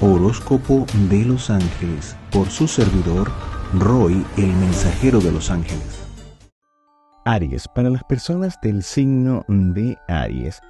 Horóscopo 0.00 0.86
de 1.10 1.24
los 1.24 1.50
Ángeles 1.50 2.16
por 2.30 2.48
su 2.50 2.68
servidor 2.68 3.32
Roy, 3.74 4.24
el 4.36 4.46
mensajero 4.46 5.18
de 5.18 5.32
los 5.32 5.50
ángeles. 5.50 6.06
Aries, 7.24 7.66
para 7.66 7.90
las 7.90 8.04
personas 8.04 8.60
del 8.62 8.84
signo 8.84 9.44
de 9.48 9.98
Aries. 10.06 10.60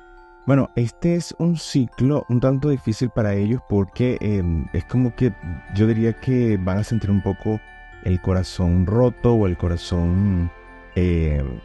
Bueno, 0.47 0.71
este 0.77 1.15
es 1.15 1.35
un 1.39 1.59
ciclo 1.59 2.25
un 2.31 2.41
tanto 2.41 2.71
difícil 2.71 3.11
para 3.11 3.35
ellos 3.35 3.61
porque 3.69 4.17
em, 4.23 4.67
es 4.73 4.87
como 4.87 5.15
que 5.15 5.35
yo 5.75 5.87
diría 5.87 6.15
que 6.15 6.57
van 6.57 6.79
a 6.79 6.85
sentir 6.85 7.11
un 7.11 7.23
poco 7.23 7.61
el 8.05 8.23
corazón 8.23 8.87
roto 8.87 9.35
o 9.35 9.47
el 9.47 9.59
corazón 9.59 10.51
em, 10.95 11.61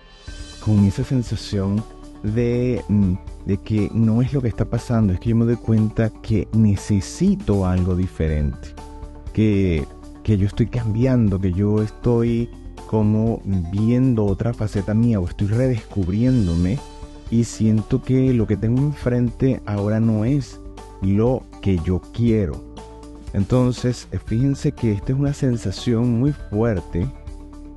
con 0.59 0.83
esa 0.83 1.05
sensación 1.05 1.81
de, 2.23 2.83
mm, 2.87 3.13
de, 3.45 3.57
que 3.57 3.89
no 3.93 4.21
es 4.21 4.33
lo 4.33 4.41
que 4.41 4.47
está 4.47 4.65
pasando, 4.65 5.13
es 5.13 5.19
que 5.19 5.29
yo 5.29 5.35
me 5.35 5.45
doy 5.45 5.57
cuenta 5.57 6.09
que 6.09 6.47
necesito 6.53 7.65
algo 7.65 7.95
diferente, 7.95 8.69
que, 9.33 9.85
que 10.23 10.37
yo 10.37 10.47
estoy 10.47 10.67
cambiando, 10.67 11.39
que 11.39 11.51
yo 11.51 11.81
estoy 11.81 12.49
como 12.87 13.41
viendo 13.71 14.25
otra 14.25 14.53
faceta 14.53 14.93
mía 14.93 15.19
o 15.19 15.27
estoy 15.27 15.47
redescubriéndome 15.47 16.77
y 17.31 17.43
siento 17.43 18.01
que 18.01 18.33
lo 18.33 18.45
que 18.45 18.57
tengo 18.57 18.81
enfrente 18.81 19.61
ahora 19.65 19.99
no 19.99 20.25
es 20.25 20.59
lo 21.01 21.43
que 21.61 21.79
yo 21.79 22.01
quiero. 22.13 22.63
Entonces, 23.33 24.07
fíjense 24.25 24.71
que 24.71 24.91
esta 24.91 25.11
es 25.11 25.17
una 25.17 25.33
sensación 25.33 26.19
muy 26.19 26.33
fuerte 26.51 27.07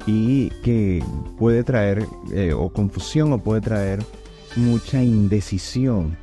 y 0.06 0.50
que 0.62 1.02
puede 1.38 1.64
traer 1.64 2.06
eh, 2.32 2.52
o 2.52 2.68
confusión 2.68 3.32
o 3.32 3.38
puede 3.38 3.62
traer 3.62 4.04
mucha 4.56 5.02
indecisión. 5.02 6.16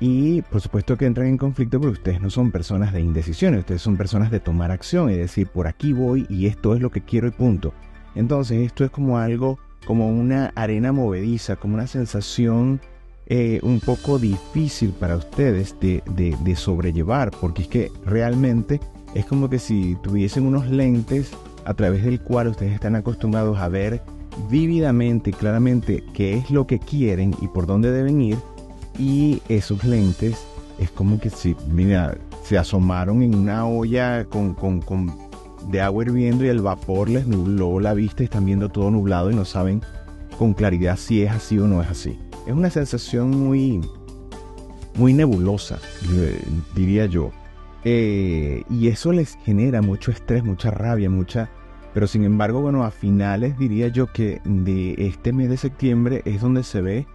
Y 0.00 0.42
por 0.42 0.60
supuesto 0.60 0.96
que 0.96 1.06
entran 1.06 1.26
en 1.26 1.38
conflicto 1.38 1.80
porque 1.80 1.94
ustedes 1.94 2.20
no 2.20 2.30
son 2.30 2.52
personas 2.52 2.92
de 2.92 3.00
indecisiones, 3.00 3.60
ustedes 3.60 3.82
son 3.82 3.96
personas 3.96 4.30
de 4.30 4.38
tomar 4.38 4.70
acción 4.70 5.10
y 5.10 5.16
decir, 5.16 5.48
por 5.48 5.66
aquí 5.66 5.92
voy 5.92 6.24
y 6.28 6.46
esto 6.46 6.74
es 6.74 6.80
lo 6.80 6.90
que 6.90 7.00
quiero 7.00 7.26
y 7.26 7.32
punto. 7.32 7.74
Entonces 8.14 8.64
esto 8.64 8.84
es 8.84 8.90
como 8.90 9.18
algo, 9.18 9.58
como 9.86 10.08
una 10.08 10.52
arena 10.54 10.92
movediza, 10.92 11.56
como 11.56 11.74
una 11.74 11.88
sensación 11.88 12.80
eh, 13.26 13.58
un 13.62 13.80
poco 13.80 14.18
difícil 14.18 14.90
para 14.90 15.16
ustedes 15.16 15.74
de, 15.80 16.02
de 16.06 16.56
sobrellevar, 16.56 17.32
porque 17.40 17.62
es 17.62 17.68
que 17.68 17.92
realmente 18.06 18.80
es 19.14 19.26
como 19.26 19.50
que 19.50 19.58
si 19.58 19.96
tuviesen 20.02 20.46
unos 20.46 20.68
lentes 20.68 21.32
a 21.64 21.74
través 21.74 22.04
del 22.04 22.20
cual 22.20 22.48
ustedes 22.48 22.72
están 22.72 22.94
acostumbrados 22.94 23.58
a 23.58 23.68
ver 23.68 24.00
vívidamente 24.50 25.32
claramente 25.32 26.04
qué 26.14 26.36
es 26.36 26.50
lo 26.50 26.66
que 26.66 26.78
quieren 26.78 27.34
y 27.40 27.48
por 27.48 27.66
dónde 27.66 27.90
deben 27.90 28.20
ir. 28.20 28.38
Y 28.98 29.42
esos 29.48 29.84
lentes 29.84 30.44
es 30.78 30.90
como 30.90 31.20
que 31.20 31.30
si, 31.30 31.56
mira, 31.70 32.16
se 32.44 32.58
asomaron 32.58 33.22
en 33.22 33.34
una 33.34 33.66
olla 33.66 34.24
con, 34.24 34.54
con, 34.54 34.80
con 34.80 35.12
de 35.70 35.80
agua 35.80 36.04
hirviendo 36.04 36.44
y 36.44 36.48
el 36.48 36.62
vapor 36.62 37.10
les 37.10 37.26
nubló 37.26 37.78
la 37.80 37.92
vista 37.92 38.22
están 38.22 38.46
viendo 38.46 38.68
todo 38.68 38.90
nublado 38.90 39.30
y 39.30 39.34
no 39.34 39.44
saben 39.44 39.82
con 40.38 40.54
claridad 40.54 40.96
si 40.96 41.22
es 41.22 41.30
así 41.30 41.58
o 41.58 41.66
no 41.66 41.82
es 41.82 41.88
así. 41.88 42.18
Es 42.46 42.52
una 42.54 42.70
sensación 42.70 43.30
muy, 43.30 43.80
muy 44.94 45.12
nebulosa, 45.12 45.78
diría 46.74 47.06
yo. 47.06 47.30
Eh, 47.84 48.62
y 48.70 48.88
eso 48.88 49.12
les 49.12 49.36
genera 49.44 49.82
mucho 49.82 50.10
estrés, 50.10 50.44
mucha 50.44 50.70
rabia, 50.70 51.10
mucha 51.10 51.50
pero 51.94 52.06
sin 52.06 52.24
embargo, 52.24 52.60
bueno, 52.60 52.84
a 52.84 52.90
finales 52.90 53.58
diría 53.58 53.88
yo 53.88 54.12
que 54.12 54.40
de 54.44 54.94
este 54.98 55.32
mes 55.32 55.48
de 55.48 55.56
septiembre 55.56 56.22
es 56.24 56.40
donde 56.40 56.62
se 56.62 56.80
ve 56.80 57.06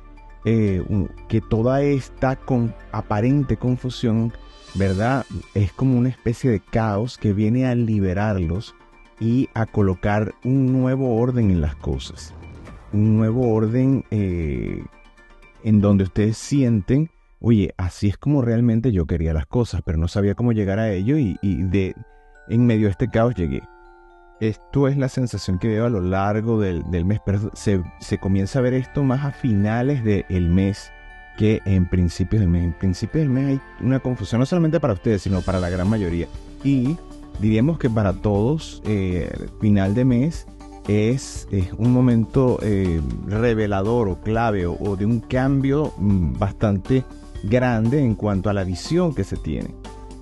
eh, 0.45 0.83
que 1.29 1.39
toda 1.39 1.81
esta 1.81 2.35
con 2.35 2.75
aparente 2.91 3.55
confusión, 3.55 4.33
¿verdad? 4.75 5.25
Es 5.53 5.71
como 5.71 5.97
una 5.97 6.09
especie 6.09 6.51
de 6.51 6.59
caos 6.59 7.17
que 7.17 7.33
viene 7.33 7.65
a 7.65 7.75
liberarlos 7.75 8.75
y 9.19 9.47
a 9.53 9.65
colocar 9.65 10.33
un 10.43 10.73
nuevo 10.73 11.15
orden 11.15 11.49
en 11.49 11.61
las 11.61 11.75
cosas. 11.75 12.33
Un 12.91 13.15
nuevo 13.15 13.53
orden 13.53 14.03
eh, 14.11 14.83
en 15.63 15.79
donde 15.79 16.03
ustedes 16.03 16.37
sienten, 16.37 17.09
oye, 17.39 17.73
así 17.77 18.09
es 18.09 18.17
como 18.17 18.41
realmente 18.41 18.91
yo 18.91 19.05
quería 19.05 19.33
las 19.33 19.45
cosas, 19.45 19.81
pero 19.85 19.97
no 19.97 20.09
sabía 20.09 20.35
cómo 20.35 20.51
llegar 20.51 20.77
a 20.77 20.91
ello 20.91 21.17
y, 21.17 21.37
de, 21.41 21.95
en 22.49 22.65
medio 22.65 22.87
de 22.87 22.91
este 22.91 23.07
caos 23.07 23.33
llegué. 23.35 23.61
Esto 24.39 24.87
es 24.87 24.97
la 24.97 25.09
sensación 25.09 25.59
que 25.59 25.67
veo 25.67 25.85
a 25.85 25.89
lo 25.89 26.01
largo 26.01 26.59
del, 26.59 26.83
mes, 27.05 27.21
pero 27.25 27.51
se, 27.53 27.81
comienza 28.19 28.59
a 28.59 28.61
ver 28.61 28.73
esto 28.73 29.03
más 29.03 29.23
a 29.23 29.31
finales 29.31 30.03
del 30.03 30.49
mes 30.49 30.91
que 31.37 31.61
en 31.65 31.87
principios 31.87 32.41
del 32.41 32.49
mes. 32.49 32.63
En 32.63 32.73
principios 32.73 33.23
del 33.23 33.29
mes 33.29 33.47
hay 33.47 33.61
una 33.81 33.99
confusión, 33.99 34.39
no 34.39 34.45
solamente 34.45 34.79
para 34.79 34.93
ustedes, 34.93 35.21
sino 35.21 35.41
para 35.41 35.59
la 35.59 35.69
gran 35.69 35.89
mayoría. 35.89 36.27
Y 36.63 36.97
diríamos 37.39 37.79
que 37.79 37.89
para 37.89 38.13
todos, 38.13 38.81
eh, 38.85 39.31
final 39.61 39.93
de 39.93 40.05
mes 40.05 40.47
es, 40.87 41.47
un 41.77 41.93
momento 41.93 42.59
eh, 42.61 43.01
revelador 43.27 44.09
o 44.09 44.19
clave 44.21 44.65
o, 44.65 44.95
de 44.97 45.05
un 45.05 45.19
cambio 45.21 45.93
mm, 45.97 46.37
bastante 46.37 47.05
grande 47.43 47.99
en 47.99 48.15
cuanto 48.15 48.49
a 48.49 48.53
la 48.53 48.63
visión 48.63 49.13
que 49.13 49.23
se 49.23 49.37
tiene. 49.37 49.73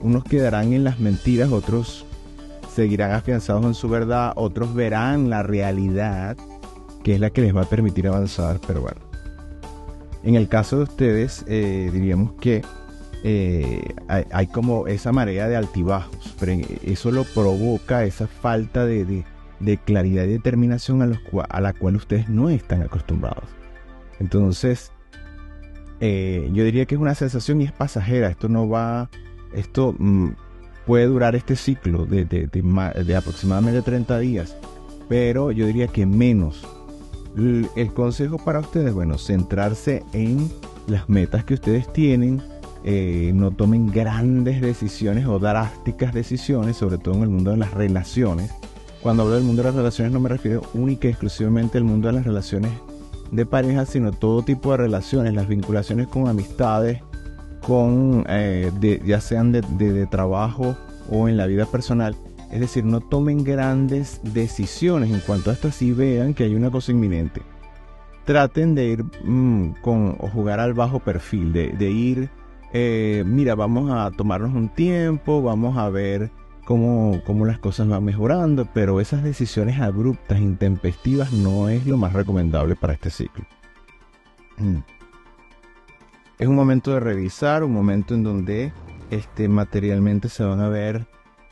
Unos 0.01 0.23
quedarán 0.23 0.73
en 0.73 0.83
las 0.83 0.99
mentiras, 0.99 1.51
otros 1.51 2.05
seguirán 2.73 3.11
afianzados 3.11 3.65
en 3.65 3.73
su 3.73 3.89
verdad, 3.89 4.33
otros 4.35 4.73
verán 4.73 5.29
la 5.29 5.43
realidad, 5.43 6.37
que 7.03 7.15
es 7.15 7.19
la 7.19 7.29
que 7.29 7.41
les 7.41 7.55
va 7.55 7.61
a 7.61 7.69
permitir 7.69 8.07
avanzar, 8.07 8.59
pero 8.65 8.81
bueno. 8.81 9.01
En 10.23 10.35
el 10.35 10.47
caso 10.47 10.77
de 10.77 10.83
ustedes, 10.83 11.43
eh, 11.47 11.89
diríamos 11.91 12.33
que 12.33 12.61
eh, 13.23 13.93
hay, 14.07 14.47
como 14.47 14.87
esa 14.87 15.11
marea 15.11 15.47
de 15.47 15.55
altibajos, 15.55 16.35
pero 16.39 16.53
eso 16.83 17.11
lo 17.11 17.23
provoca 17.23 18.03
esa 18.05 18.27
falta 18.27 18.85
de, 18.85 19.23
claridad 19.85 20.23
y 20.25 20.33
determinación 20.33 21.01
a, 21.01 21.07
los, 21.07 21.19
a, 21.49 21.61
la 21.61 21.73
cual 21.73 21.95
ustedes 21.95 22.29
no 22.29 22.49
están 22.49 22.83
acostumbrados. 22.83 23.45
Entonces, 24.19 24.91
eh, 25.99 26.49
yo 26.53 26.63
diría 26.63 26.85
que 26.85 26.95
es 26.95 27.01
una 27.01 27.15
sensación 27.15 27.61
y 27.61 27.65
es 27.65 27.71
pasajera, 27.71 28.29
esto 28.29 28.47
no 28.47 28.69
va, 28.69 29.09
esto 29.53 29.95
mm, 29.97 30.29
puede 30.85 31.05
durar 31.05 31.35
este 31.35 31.55
ciclo 31.55 32.05
de, 32.05 32.25
de, 32.25 33.15
aproximadamente 33.15 33.81
30 33.81 34.19
días, 34.19 34.55
pero 35.07 35.51
yo 35.51 35.65
diría 35.67 35.87
que 35.87 36.05
menos. 36.05 36.65
El 37.35 37.93
consejo 37.93 38.37
para 38.37 38.59
ustedes, 38.59 38.93
bueno, 38.93 39.17
centrarse 39.17 40.03
en 40.11 40.51
las 40.87 41.07
metas 41.07 41.45
que 41.45 41.53
ustedes 41.53 41.91
tienen, 41.93 42.41
eh, 42.83 43.31
no 43.33 43.51
tomen 43.51 43.87
grandes 43.87 44.59
decisiones 44.59 45.27
o 45.27 45.39
drásticas 45.39 46.13
decisiones, 46.13 46.77
sobre 46.77 46.97
todo 46.97 47.15
en 47.15 47.23
el 47.23 47.29
mundo 47.29 47.51
de 47.51 47.57
las 47.57 47.73
relaciones. 47.73 48.51
Cuando 49.01 49.23
hablo 49.23 49.35
del 49.35 49.43
mundo 49.43 49.61
de 49.61 49.69
las 49.69 49.75
relaciones 49.75 50.11
no 50.13 50.19
me 50.19 50.29
refiero 50.29 50.61
única 50.73 51.07
y 51.07 51.11
exclusivamente 51.11 51.77
al 51.77 51.83
mundo 51.85 52.07
de 52.07 52.13
las 52.13 52.25
relaciones 52.25 52.71
de 53.31 53.45
pareja, 53.45 53.85
sino 53.85 54.11
todo 54.11 54.43
tipo 54.43 54.71
de 54.71 54.77
relaciones, 54.77 55.33
las 55.33 55.47
vinculaciones 55.47 56.07
con 56.07 56.27
amistades, 56.27 57.01
con 57.61 58.25
eh, 58.27 58.71
ya 59.05 59.21
sean 59.21 59.51
de, 59.51 60.07
trabajo 60.07 60.75
o 61.09 61.27
en 61.27 61.37
la 61.37 61.45
vida 61.45 61.65
personal. 61.65 62.15
Es 62.51 62.59
decir, 62.59 62.83
no 62.83 62.99
tomen 62.99 63.43
grandes 63.43 64.19
decisiones 64.23 65.11
en 65.11 65.21
cuanto 65.21 65.49
a 65.49 65.53
esto 65.53 65.71
si 65.71 65.93
vean 65.93 66.33
que 66.33 66.43
hay 66.43 66.55
una 66.55 66.69
cosa 66.69 66.91
inminente. 66.91 67.41
Traten 68.25 68.75
de 68.75 68.85
ir 68.85 69.03
mm, 69.23 69.75
con 69.81 70.17
o 70.19 70.27
jugar 70.27 70.59
al 70.59 70.73
bajo 70.73 70.99
perfil, 70.99 71.53
de, 71.53 71.91
ir, 71.91 72.29
eh, 72.73 73.23
mira, 73.25 73.55
vamos 73.55 73.89
a 73.91 74.11
tomarnos 74.11 74.53
un 74.53 74.69
tiempo, 74.69 75.41
vamos 75.41 75.77
a 75.77 75.89
ver 75.89 76.29
cómo, 76.65 77.21
cómo 77.25 77.45
las 77.45 77.57
cosas 77.57 77.87
van 77.87 78.03
mejorando, 78.03 78.67
pero 78.73 78.99
esas 78.99 79.23
decisiones 79.23 79.79
abruptas, 79.79 80.39
intempestivas, 80.39 81.31
no 81.31 81.69
es 81.69 81.87
lo 81.87 81.97
más 81.97 82.13
recomendable 82.13 82.75
para 82.75 82.93
este 82.93 83.09
ciclo. 83.09 83.45
Mm 84.57 85.00
es 86.41 86.47
un 86.47 86.55
momento 86.55 86.91
de 86.91 86.99
revisar, 86.99 87.63
un 87.63 87.71
momento 87.71 88.15
en 88.15 88.23
donde 88.23 88.73
este, 89.11 89.47
materialmente 89.47 90.27
se 90.27 90.43
van 90.43 90.59
a 90.59 90.69
ver 90.69 91.05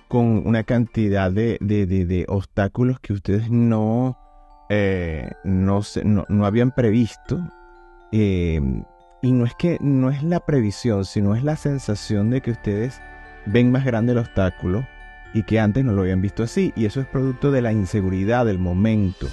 con 0.07 0.47
una 0.47 0.63
cantidad 0.63 1.31
de, 1.31 2.25
obstáculos 2.27 2.99
que 2.99 3.13
ustedes 3.13 3.51
no, 3.51 4.17
eh, 4.67 5.29
no, 5.43 5.81
no, 6.03 6.45
habían 6.45 6.71
previsto. 6.71 7.39
Eh, 8.11 8.59
y 9.21 9.31
no 9.31 9.45
es 9.45 9.53
que 9.53 9.77
no 9.79 10.09
es 10.09 10.23
la 10.23 10.39
previsión, 10.39 11.05
sino 11.05 11.35
es 11.35 11.43
la 11.43 11.55
sensación 11.55 12.31
de 12.31 12.41
que 12.41 12.49
ustedes 12.49 12.99
ven 13.45 13.71
más 13.71 13.85
grande 13.85 14.13
el 14.13 14.17
obstáculo 14.17 14.87
y 15.35 15.43
que 15.43 15.59
antes 15.59 15.85
no 15.85 15.91
lo 15.91 16.01
habían 16.01 16.23
visto 16.23 16.41
así. 16.41 16.73
Y 16.75 16.85
eso 16.85 16.99
es 16.99 17.05
producto 17.05 17.51
de 17.51 17.61
la 17.61 17.71
inseguridad 17.71 18.43
del 18.43 18.57
momento. 18.57 19.27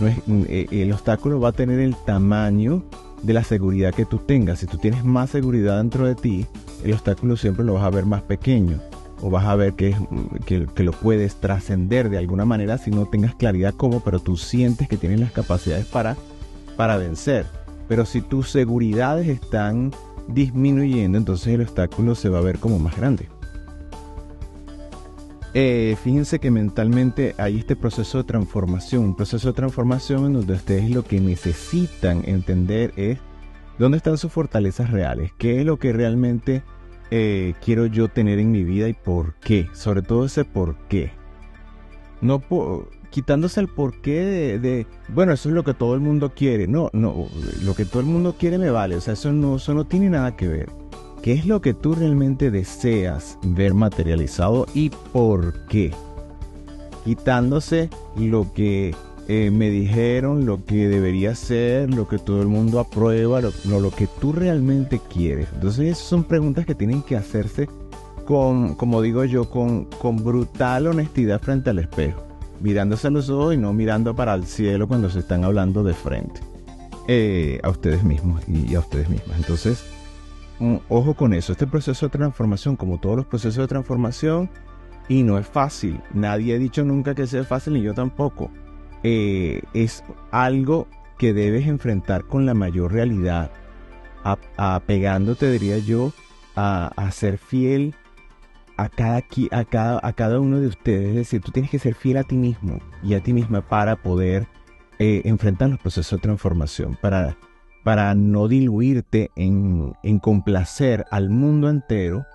No 0.00 0.08
es, 0.08 0.18
eh, 0.48 0.66
el 0.72 0.92
obstáculo 0.92 1.38
va 1.38 1.50
a 1.50 1.52
tener 1.52 1.78
el 1.78 1.94
tamaño 1.94 2.82
de 3.26 3.32
la 3.32 3.44
seguridad 3.44 3.92
que 3.92 4.04
tú 4.04 4.18
tengas. 4.18 4.60
Si 4.60 4.66
tú 4.66 4.78
tienes 4.78 5.04
más 5.04 5.30
seguridad 5.30 5.78
dentro 5.78 6.06
de 6.06 6.14
ti, 6.14 6.46
el 6.84 6.92
obstáculo 6.92 7.36
siempre 7.36 7.64
lo 7.64 7.74
vas 7.74 7.84
a 7.84 7.90
ver 7.90 8.06
más 8.06 8.22
pequeño 8.22 8.80
o 9.20 9.30
vas 9.30 9.46
a 9.46 9.56
ver 9.56 9.72
que, 9.74 9.96
que, 10.46 10.84
lo 10.84 10.92
puedes 10.92 11.36
trascender 11.36 12.08
de 12.10 12.18
alguna 12.18 12.44
manera 12.44 12.78
si 12.78 12.90
no 12.90 13.06
tengas 13.06 13.34
claridad 13.34 13.74
cómo, 13.76 14.00
pero 14.00 14.20
tú 14.20 14.36
sientes 14.36 14.88
que 14.88 14.96
tienes 14.96 15.20
las 15.20 15.32
capacidades 15.32 15.86
para, 15.86 16.16
para 16.76 16.96
vencer. 16.98 17.46
Pero 17.88 18.04
si 18.04 18.20
tus 18.20 18.50
seguridades 18.50 19.26
están 19.26 19.92
disminuyendo, 20.28 21.18
entonces 21.18 21.48
el 21.48 21.62
obstáculo 21.62 22.14
se 22.14 22.28
va 22.28 22.38
a 22.38 22.42
ver 22.42 22.58
como 22.58 22.78
más 22.78 22.96
grande. 22.96 23.28
Eh, 25.58 25.96
fíjense 26.04 26.38
que 26.38 26.50
mentalmente 26.50 27.34
hay 27.38 27.56
este 27.60 27.76
proceso 27.76 28.18
de 28.18 28.24
transformación, 28.24 29.04
un 29.04 29.16
proceso 29.16 29.48
de 29.48 29.54
transformación 29.54 30.26
en 30.26 30.32
donde 30.34 30.52
ustedes 30.52 30.90
lo 30.90 31.02
que 31.02 31.18
necesitan 31.18 32.22
entender 32.26 32.92
es 32.96 33.18
dónde 33.78 33.96
están 33.96 34.18
sus 34.18 34.30
fortalezas 34.30 34.90
reales, 34.90 35.32
qué 35.38 35.60
es 35.60 35.64
lo 35.64 35.78
que 35.78 35.94
realmente 35.94 36.62
eh, 37.10 37.54
quiero 37.64 37.86
yo 37.86 38.08
tener 38.08 38.38
en 38.38 38.50
mi 38.50 38.64
vida 38.64 38.86
y 38.86 38.92
por 38.92 39.32
qué, 39.36 39.70
sobre 39.72 40.02
todo 40.02 40.26
ese 40.26 40.44
por 40.44 40.76
qué. 40.88 41.12
No 42.20 42.42
quitándose 43.08 43.58
el 43.60 43.68
porqué 43.68 44.26
de, 44.26 44.58
de, 44.58 44.86
bueno, 45.08 45.32
eso 45.32 45.48
es 45.48 45.54
lo 45.54 45.64
que 45.64 45.72
todo 45.72 45.94
el 45.94 46.00
mundo 46.00 46.34
quiere. 46.36 46.66
No, 46.68 46.90
no, 46.92 47.28
lo 47.62 47.74
que 47.74 47.86
todo 47.86 48.00
el 48.00 48.06
mundo 48.06 48.36
quiere 48.38 48.58
me 48.58 48.68
vale, 48.68 48.94
o 48.96 49.00
sea, 49.00 49.14
eso 49.14 49.32
no, 49.32 49.56
eso 49.56 49.72
no 49.72 49.86
tiene 49.86 50.10
nada 50.10 50.36
que 50.36 50.48
ver. 50.48 50.68
¿Qué 51.26 51.32
es 51.32 51.44
lo 51.44 51.60
que 51.60 51.74
tú 51.74 51.96
realmente 51.96 52.52
deseas 52.52 53.36
ver 53.42 53.74
materializado 53.74 54.68
y 54.74 54.90
por 54.90 55.66
qué? 55.66 55.90
Quitándose 57.04 57.90
lo 58.16 58.52
que 58.54 58.94
eh, 59.26 59.50
me 59.50 59.68
dijeron, 59.70 60.46
lo 60.46 60.64
que 60.64 60.86
debería 60.86 61.34
ser, 61.34 61.92
lo 61.92 62.06
que 62.06 62.18
todo 62.18 62.42
el 62.42 62.46
mundo 62.46 62.78
aprueba, 62.78 63.40
lo, 63.40 63.50
lo, 63.64 63.90
que 63.90 64.06
tú 64.06 64.32
realmente 64.32 65.00
quieres. 65.12 65.48
Entonces 65.52 65.88
esas 65.88 66.04
son 66.04 66.22
preguntas 66.22 66.64
que 66.64 66.76
tienen 66.76 67.02
que 67.02 67.16
hacerse 67.16 67.68
con, 68.24 68.76
como 68.76 69.02
digo 69.02 69.24
yo, 69.24 69.50
con, 69.50 69.86
con 69.86 70.22
brutal 70.22 70.86
honestidad 70.86 71.40
frente 71.40 71.70
al 71.70 71.80
espejo. 71.80 72.22
Mirándose 72.60 73.08
a 73.08 73.10
los 73.10 73.28
ojos 73.30 73.54
y 73.54 73.56
no 73.56 73.72
mirando 73.72 74.14
para 74.14 74.32
el 74.32 74.46
cielo 74.46 74.86
cuando 74.86 75.10
se 75.10 75.18
están 75.18 75.42
hablando 75.42 75.82
de 75.82 75.94
frente. 75.94 76.40
Eh, 77.08 77.58
a 77.64 77.70
ustedes 77.70 78.04
mismos 78.04 78.42
y 78.46 78.76
a 78.76 78.78
ustedes 78.78 79.08
mismas. 79.08 79.38
Entonces, 79.38 79.84
ojo 80.88 81.14
con 81.14 81.34
eso, 81.34 81.52
este 81.52 81.66
proceso 81.66 82.06
de 82.06 82.10
transformación, 82.10 82.76
como 82.76 82.98
todos 82.98 83.16
los 83.16 83.26
procesos 83.26 83.56
de 83.56 83.68
transformación, 83.68 84.50
y 85.08 85.22
no 85.22 85.38
es 85.38 85.46
fácil, 85.46 86.00
nadie 86.12 86.54
ha 86.54 86.58
dicho 86.58 86.84
nunca 86.84 87.14
que 87.14 87.26
sea 87.26 87.44
fácil, 87.44 87.74
ni 87.74 87.82
yo 87.82 87.94
tampoco, 87.94 88.50
eh, 89.02 89.62
es 89.74 90.02
algo 90.30 90.88
que 91.18 91.32
debes 91.32 91.66
enfrentar 91.66 92.24
con 92.24 92.46
la 92.46 92.54
mayor 92.54 92.92
realidad, 92.92 93.50
apegándote, 94.56 95.50
diría 95.50 95.78
yo, 95.78 96.12
a, 96.56 97.10
ser 97.12 97.38
fiel 97.38 97.94
a 98.76 98.88
cada, 98.88 100.40
uno 100.40 100.60
de 100.60 100.66
ustedes. 100.68 101.10
Es 101.10 101.14
decir, 101.14 101.40
tú 101.40 101.52
tienes 101.52 101.70
que 101.70 101.78
ser 101.78 101.94
fiel 101.94 102.16
a 102.16 102.24
ti 102.24 102.36
mismo 102.36 102.80
y 103.02 103.14
a 103.14 103.22
ti 103.22 103.32
misma 103.32 103.60
para 103.60 103.96
poder 103.96 104.46
eh, 104.98 105.22
enfrentar 105.24 105.70
los 105.70 105.78
procesos 105.78 106.18
de 106.18 106.22
transformación, 106.22 106.98
para 107.00 107.36
para 107.86 108.16
no 108.16 108.48
diluirte 108.48 109.30
en, 109.36 109.94
complacer 110.20 111.04
al 111.12 111.30
mundo 111.30 111.70
entero, 111.70 112.26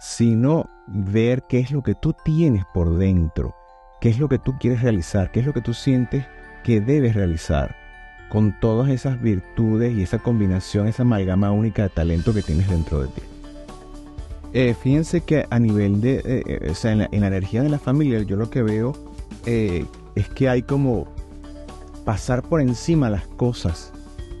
sino 0.00 0.68
ver 0.88 1.44
qué 1.48 1.60
es 1.60 1.70
lo 1.70 1.84
que 1.84 1.94
tú 1.94 2.16
tienes 2.24 2.64
por 2.74 2.98
dentro, 2.98 3.54
qué 4.00 4.08
es 4.08 4.18
lo 4.18 4.28
que 4.28 4.40
tú 4.40 4.54
quieres 4.58 4.82
realizar, 4.82 5.30
qué 5.30 5.38
es 5.38 5.46
lo 5.46 5.52
que 5.52 5.60
tú 5.60 5.72
sientes 5.72 6.26
que 6.64 6.80
debes 6.80 7.14
realizar, 7.14 7.76
con 8.28 8.58
todas 8.58 8.90
esas 8.90 9.22
virtudes 9.22 9.96
y 9.96 10.02
esa 10.02 10.18
combinación, 10.18 10.88
esa 10.88 11.04
amalgama 11.04 11.52
única 11.52 11.84
de 11.84 11.90
talento 11.90 12.34
que 12.34 12.42
tienes 12.42 12.68
dentro 12.68 13.02
de 13.02 13.06
ti. 13.06 13.22
Eh, 14.52 14.74
fíjense 14.74 15.20
que 15.20 15.46
a 15.48 15.60
nivel 15.60 16.00
de, 16.00 16.16
eh, 16.16 16.42
eh, 16.44 16.68
o 16.72 16.74
sea, 16.74 16.90
en 16.90 16.98
la, 16.98 17.08
energía 17.12 17.62
de 17.62 17.68
la 17.68 17.78
familia, 17.78 18.20
yo 18.22 18.34
lo 18.34 18.50
que 18.50 18.64
veo 18.64 18.94
es 19.46 20.28
que 20.34 20.48
hay 20.48 20.62
como 20.62 21.06
pasar 22.04 22.42
por 22.42 22.60
encima 22.60 23.08
las 23.10 23.28
cosas 23.28 23.92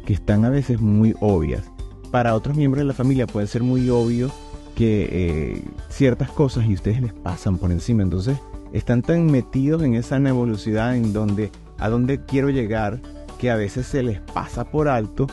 que 0.08 0.14
están 0.14 0.46
a 0.46 0.48
veces 0.48 0.80
muy 0.80 1.14
obvias. 1.20 1.70
Para 2.10 2.34
otros 2.34 2.56
miembros 2.56 2.78
de 2.78 2.86
la 2.86 2.94
familia 2.94 3.26
puede 3.26 3.46
ser 3.46 3.62
muy 3.62 3.90
obvio 3.90 4.30
que 4.74 5.06
eh, 5.12 5.64
ciertas 5.90 6.30
cosas 6.30 6.64
y 6.64 6.72
ustedes 6.72 7.02
les 7.02 7.12
pasan 7.12 7.58
por 7.58 7.70
encima. 7.70 8.04
Entonces 8.04 8.38
están 8.72 9.02
tan 9.02 9.26
metidos 9.26 9.82
en 9.82 9.94
esa 9.94 10.18
nebulosidad 10.18 10.96
en 10.96 11.12
donde 11.12 11.50
a 11.76 11.90
dónde 11.90 12.24
quiero 12.24 12.48
llegar 12.48 13.02
que 13.38 13.50
a 13.50 13.56
veces 13.56 13.86
se 13.86 14.02
les 14.02 14.18
pasa 14.18 14.64
por 14.70 14.88
alto 14.88 15.26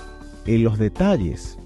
en 0.46 0.66
los 0.66 0.78
detalles. 0.78 1.58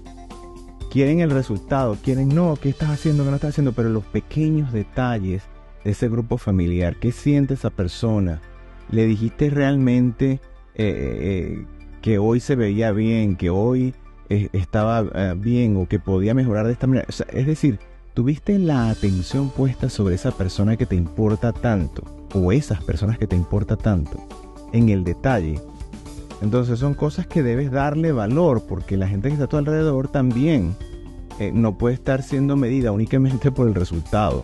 Quieren 0.92 1.18
el 1.18 1.32
resultado, 1.32 1.98
quieren 2.00 2.28
no, 2.28 2.54
¿qué 2.62 2.68
estás 2.68 2.90
haciendo? 2.90 3.24
¿Qué 3.24 3.30
no 3.30 3.34
estás 3.34 3.50
haciendo? 3.50 3.72
Pero 3.72 3.88
los 3.88 4.04
pequeños 4.04 4.72
detalles 4.72 5.42
de 5.82 5.90
ese 5.90 6.08
grupo 6.08 6.38
familiar, 6.38 6.94
¿qué 6.94 7.10
siente 7.10 7.54
esa 7.54 7.70
persona? 7.70 8.40
¿Le 8.88 9.04
dijiste 9.06 9.50
realmente 9.50 10.40
eh, 10.76 11.58
eh, 11.64 11.66
que 12.02 12.18
hoy 12.18 12.40
se 12.40 12.56
veía 12.56 12.92
bien, 12.92 13.36
que 13.36 13.50
hoy 13.50 13.94
eh, 14.28 14.48
estaba 14.52 15.04
eh, 15.14 15.34
bien 15.36 15.76
o 15.76 15.88
que 15.88 15.98
podía 15.98 16.34
mejorar 16.34 16.66
de 16.66 16.72
esta 16.72 16.86
manera. 16.86 17.06
es 17.08 17.46
decir, 17.46 17.78
tuviste 18.14 18.58
la 18.58 18.90
atención 18.90 19.50
puesta 19.50 19.88
sobre 19.88 20.14
esa 20.14 20.30
persona 20.30 20.76
que 20.76 20.86
te 20.86 20.96
importa 20.96 21.52
tanto 21.52 22.02
o 22.34 22.52
esas 22.52 22.82
personas 22.82 23.18
que 23.18 23.26
te 23.26 23.36
importa 23.36 23.76
tanto 23.76 24.26
en 24.72 24.88
el 24.88 25.04
detalle. 25.04 25.60
Entonces 26.42 26.78
son 26.78 26.94
cosas 26.94 27.26
que 27.26 27.42
debes 27.42 27.70
darle 27.70 28.12
valor 28.12 28.64
porque 28.66 28.96
la 28.96 29.08
gente 29.08 29.28
que 29.28 29.34
está 29.34 29.44
a 29.44 29.48
tu 29.48 29.58
alrededor 29.58 30.08
también 30.08 30.74
eh, 31.38 31.50
no 31.52 31.76
puede 31.76 31.96
estar 31.96 32.22
siendo 32.22 32.56
medida 32.56 32.92
únicamente 32.92 33.50
por 33.50 33.68
el 33.68 33.74
resultado. 33.74 34.42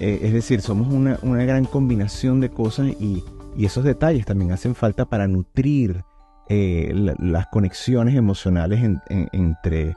es 0.00 0.32
decir, 0.32 0.60
somos 0.60 0.92
una, 0.92 1.44
gran 1.44 1.66
combinación 1.66 2.40
de 2.40 2.48
cosas 2.48 2.88
y 2.98 3.22
esos 3.58 3.84
detalles 3.84 4.26
también 4.26 4.50
hacen 4.50 4.74
falta 4.74 5.04
para 5.04 5.28
nutrir 5.28 6.02
eh, 6.48 6.92
las 7.18 7.46
conexiones 7.46 8.14
emocionales 8.14 8.82
entre 9.08 9.94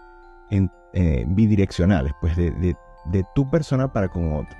eh, 0.49 1.25
bidireccionales, 1.27 2.13
pues 2.21 2.35
de, 2.37 2.75
tu 3.35 3.49
persona 3.49 3.91
para 3.91 4.07
con 4.07 4.33
otro. 4.33 4.57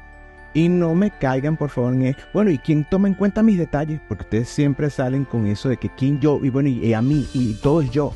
Y 0.54 0.70
no 0.70 0.96
me 0.96 1.12
caigan, 1.12 1.56
por 1.58 1.70
favor, 1.70 1.94
en 1.94 2.16
bueno, 2.34 2.52
¿y 2.52 2.58
quién 2.58 2.86
toma 2.90 3.08
en 3.08 3.14
cuenta 3.14 3.44
mis 3.44 3.58
detalles? 3.58 4.02
Porque 4.08 4.24
ustedes 4.24 4.50
siempre 4.50 4.90
salen 4.90 5.26
con 5.26 5.48
eso 5.48 5.70
de 5.70 5.78
que 5.78 5.90
quién 5.90 6.20
yo, 6.20 6.40
y 6.44 6.50
bueno, 6.50 6.70
y, 6.70 6.94
a 6.94 7.02
mí, 7.02 7.28
y 7.34 7.54
todo 7.56 7.82
es 7.82 7.92
yo. 7.92 8.14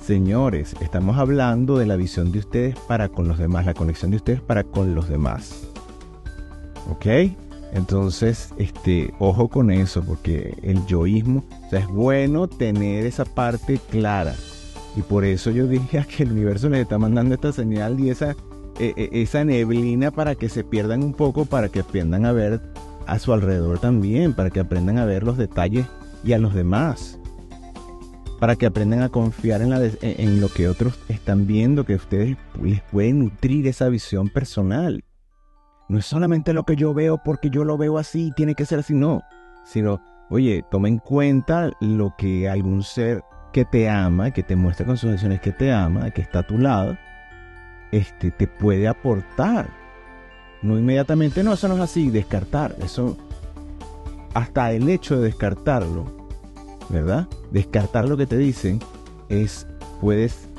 Señores, 0.00 0.74
estamos 0.80 1.18
hablando 1.18 1.78
de 1.78 1.86
la 1.86 1.96
visión 1.96 2.32
de 2.32 2.40
ustedes 2.40 2.78
para 2.80 3.08
con 3.08 3.28
los 3.28 3.38
demás, 3.38 3.66
la 3.66 3.74
conexión 3.74 4.10
de 4.10 4.18
ustedes 4.18 4.40
para 4.40 4.64
con 4.64 4.94
los 4.94 5.08
demás. 5.08 5.68
¿Ok? 6.88 7.06
Entonces, 7.72 8.52
este, 8.58 9.14
ojo 9.18 9.48
con 9.48 9.70
eso, 9.70 10.02
porque 10.02 10.56
el 10.62 10.84
yoísmo, 10.86 11.44
o 11.66 11.70
sea, 11.70 11.80
es 11.80 11.86
bueno 11.86 12.48
tener 12.48 13.06
esa 13.06 13.24
parte 13.24 13.80
clara. 13.90 14.34
Y 14.96 15.02
por 15.02 15.24
eso 15.24 15.50
yo 15.50 15.68
dije 15.68 16.04
que 16.08 16.24
el 16.24 16.32
universo 16.32 16.68
les 16.68 16.80
está 16.80 16.98
mandando 16.98 17.34
esta 17.34 17.52
señal 17.52 18.00
y 18.00 18.10
esa, 18.10 18.34
e, 18.78 18.92
e, 18.96 19.22
esa 19.22 19.44
neblina 19.44 20.10
para 20.10 20.34
que 20.34 20.48
se 20.48 20.64
pierdan 20.64 21.04
un 21.04 21.14
poco, 21.14 21.44
para 21.44 21.68
que 21.68 21.80
aprendan 21.80 22.26
a 22.26 22.32
ver 22.32 22.60
a 23.06 23.18
su 23.18 23.32
alrededor 23.32 23.78
también, 23.78 24.34
para 24.34 24.50
que 24.50 24.60
aprendan 24.60 24.98
a 24.98 25.04
ver 25.04 25.22
los 25.22 25.38
detalles 25.38 25.86
y 26.24 26.32
a 26.32 26.38
los 26.38 26.54
demás. 26.54 27.18
Para 28.40 28.56
que 28.56 28.66
aprendan 28.66 29.02
a 29.02 29.10
confiar 29.10 29.62
en, 29.62 29.70
la 29.70 29.80
en 30.00 30.40
lo 30.40 30.48
que 30.48 30.68
otros 30.68 30.98
están 31.08 31.46
viendo, 31.46 31.84
que 31.84 31.94
ustedes 31.94 32.36
les 32.60 32.80
pueden 32.82 33.20
nutrir 33.20 33.66
esa 33.66 33.88
visión 33.90 34.28
personal. 34.28 35.04
No 35.90 35.98
es 35.98 36.06
solamente 36.06 36.52
lo 36.52 36.62
que 36.62 36.76
yo 36.76 36.94
veo 36.94 37.18
porque 37.18 37.50
yo 37.50 37.64
lo 37.64 37.76
veo 37.76 37.98
así, 37.98 38.30
tiene 38.36 38.54
que 38.54 38.64
ser 38.64 38.78
así, 38.78 38.94
no. 38.94 39.24
Sino, 39.64 40.00
oye, 40.28 40.64
toma 40.70 40.86
en 40.86 40.98
cuenta 40.98 41.72
lo 41.80 42.14
que 42.16 42.48
algún 42.48 42.84
ser 42.84 43.24
que 43.52 43.64
te 43.64 43.88
ama, 43.88 44.30
que 44.30 44.44
te 44.44 44.54
muestra 44.54 44.86
con 44.86 44.96
sus 44.96 45.10
acciones 45.10 45.40
que 45.40 45.50
te 45.50 45.72
ama, 45.72 46.12
que 46.12 46.22
está 46.22 46.38
a 46.38 46.46
tu 46.46 46.58
lado, 46.58 46.96
este, 47.90 48.30
te 48.30 48.46
puede 48.46 48.86
aportar. 48.86 49.68
No 50.62 50.78
inmediatamente, 50.78 51.42
no, 51.42 51.54
eso 51.54 51.66
no 51.66 51.74
es 51.74 51.80
así, 51.80 52.08
descartar. 52.08 52.76
Eso, 52.84 53.16
hasta 54.32 54.70
el 54.70 54.88
hecho 54.88 55.16
de 55.16 55.24
descartarlo, 55.24 56.04
¿verdad? 56.88 57.26
Descartar 57.50 58.08
lo 58.08 58.16
que 58.16 58.28
te 58.28 58.36
dicen 58.36 58.78
es, 59.28 59.66
puedes, 60.00 60.50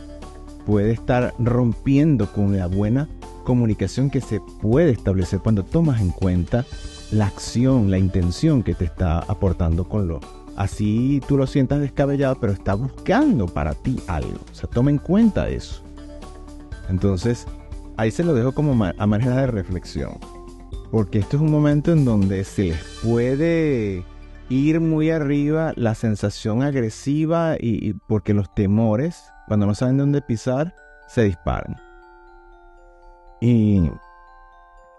puede 0.66 0.92
estar 0.92 1.34
rompiendo 1.40 2.30
con 2.34 2.58
la 2.58 2.68
buena 2.68 3.08
comunicación 3.42 4.10
que 4.10 4.22
se 4.22 4.40
puede 4.62 4.92
establecer 4.92 5.40
cuando 5.40 5.64
tomas 5.64 6.02
en 6.02 6.12
cuenta 6.12 6.66
la 7.12 7.28
acción, 7.28 7.92
la 7.92 7.98
intención 7.98 8.64
que 8.64 8.74
te 8.74 8.86
está 8.86 9.20
aportando 9.20 9.88
con 9.88 10.08
lo. 10.08 10.20
Así 10.56 11.22
tú 11.28 11.38
lo 11.38 11.48
sientas 11.48 11.80
descabellado, 11.80 12.36
pero 12.40 12.54
está 12.54 12.74
buscando 12.74 13.48
para 13.48 13.74
ti 13.74 14.00
algo. 14.08 14.40
O 14.52 14.56
sea, 14.56 14.70
toma 14.70 14.92
en 14.92 14.98
cuenta 14.98 15.50
eso. 15.50 15.82
Entonces, 16.90 17.48
ahí 17.98 18.12
se 18.12 18.24
lo 18.24 18.34
dejo 18.34 18.54
como 18.54 18.86
a 18.86 19.08
manera 19.08 19.38
de 19.38 19.48
reflexión. 19.48 20.18
Porque 20.92 21.20
esto 21.20 21.38
es 21.38 21.42
un 21.42 21.52
momento 21.52 21.94
en 21.94 22.04
donde 22.04 22.44
se 22.44 22.64
les 22.66 22.84
puede 23.04 24.06
ir 24.50 24.82
muy 24.82 25.10
arriba 25.10 25.72
la 25.78 25.96
sensación 25.96 26.62
agresiva 26.64 27.56
y 27.58 27.94
porque 28.08 28.34
los 28.34 28.54
temores, 28.54 29.24
cuando 29.48 29.66
no 29.66 29.74
saben 29.74 29.98
dónde 29.98 30.22
pisar, 30.22 30.76
se 31.08 31.24
disparan. 31.24 31.91
Y 33.42 33.90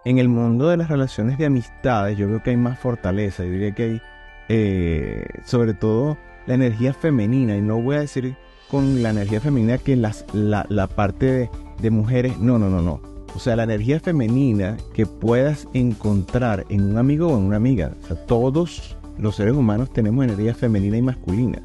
en 0.04 0.18
el 0.18 0.28
mundo 0.28 0.68
de 0.68 0.76
las 0.76 0.88
relaciones 0.88 1.38
de 1.38 1.46
amistades, 1.46 2.18
yo 2.18 2.28
veo 2.28 2.42
que 2.42 2.50
hay 2.50 2.56
más 2.56 2.78
fortaleza. 2.78 3.44
Yo 3.44 3.50
diría 3.50 3.72
que 3.72 3.82
hay, 3.84 4.02
eh, 4.48 5.24
sobre 5.44 5.74
todo, 5.74 6.18
la 6.46 6.54
energía 6.54 6.92
femenina. 6.92 7.56
Y 7.56 7.62
no 7.62 7.80
voy 7.80 7.96
a 7.96 8.00
decir 8.00 8.36
con 8.68 9.00
la 9.02 9.10
energía 9.10 9.40
femenina 9.40 9.78
que 9.78 9.94
las, 9.94 10.24
la, 10.32 10.88
parte 10.88 11.48
de, 11.80 11.90
mujeres. 11.90 12.36
No, 12.38 12.58
no, 12.58 12.68
no, 12.68 12.82
no. 12.82 13.00
O 13.34 13.38
sea, 13.38 13.54
la 13.54 13.62
energía 13.62 14.00
femenina 14.00 14.76
que 14.92 15.06
puedas 15.06 15.68
encontrar 15.72 16.66
en 16.68 16.82
un 16.82 16.98
amigo 16.98 17.28
o 17.28 17.38
en 17.38 17.44
una 17.44 17.56
amiga. 17.56 17.92
O 18.02 18.06
sea, 18.08 18.26
todos 18.26 18.96
los 19.18 19.36
seres 19.36 19.54
humanos 19.54 19.92
tenemos 19.92 20.24
energía 20.24 20.52
femenina 20.52 20.96
y 20.96 21.02
masculina. 21.02 21.62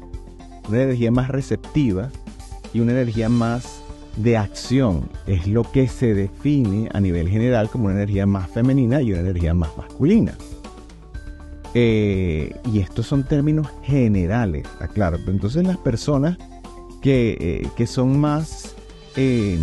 Una 0.68 0.82
energía 0.82 1.10
más 1.10 1.28
receptiva 1.28 2.10
y 2.72 2.80
una 2.80 2.92
energía 2.92 3.28
más 3.28 3.82
de 4.16 4.36
acción. 4.36 5.08
Es 5.26 5.46
lo 5.46 5.62
que 5.62 5.88
se 5.88 6.14
define 6.14 6.88
a 6.92 7.00
nivel 7.00 7.28
general 7.28 7.68
como 7.70 7.86
una 7.86 7.94
energía 7.94 8.26
más 8.26 8.50
femenina 8.50 9.02
y 9.02 9.12
una 9.12 9.20
energía 9.20 9.54
más 9.54 9.76
masculina. 9.76 10.34
Eh, 11.74 12.54
y 12.72 12.80
estos 12.80 13.06
son 13.06 13.24
términos 13.24 13.68
generales, 13.82 14.66
aclaro. 14.80 15.18
Pero 15.18 15.32
entonces 15.32 15.66
las 15.66 15.76
personas 15.76 16.38
que, 17.02 17.68
eh, 17.76 17.86
son 17.86 18.18
más 18.18 18.74
eh, 19.16 19.58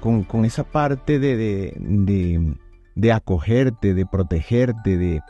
con, 0.00 0.44
esa 0.44 0.64
parte 0.64 1.18
de, 1.18 1.74
de, 2.94 3.12
acogerte, 3.12 3.94
de 3.94 4.06
protegerte, 4.06 4.96
de, 4.96 5.22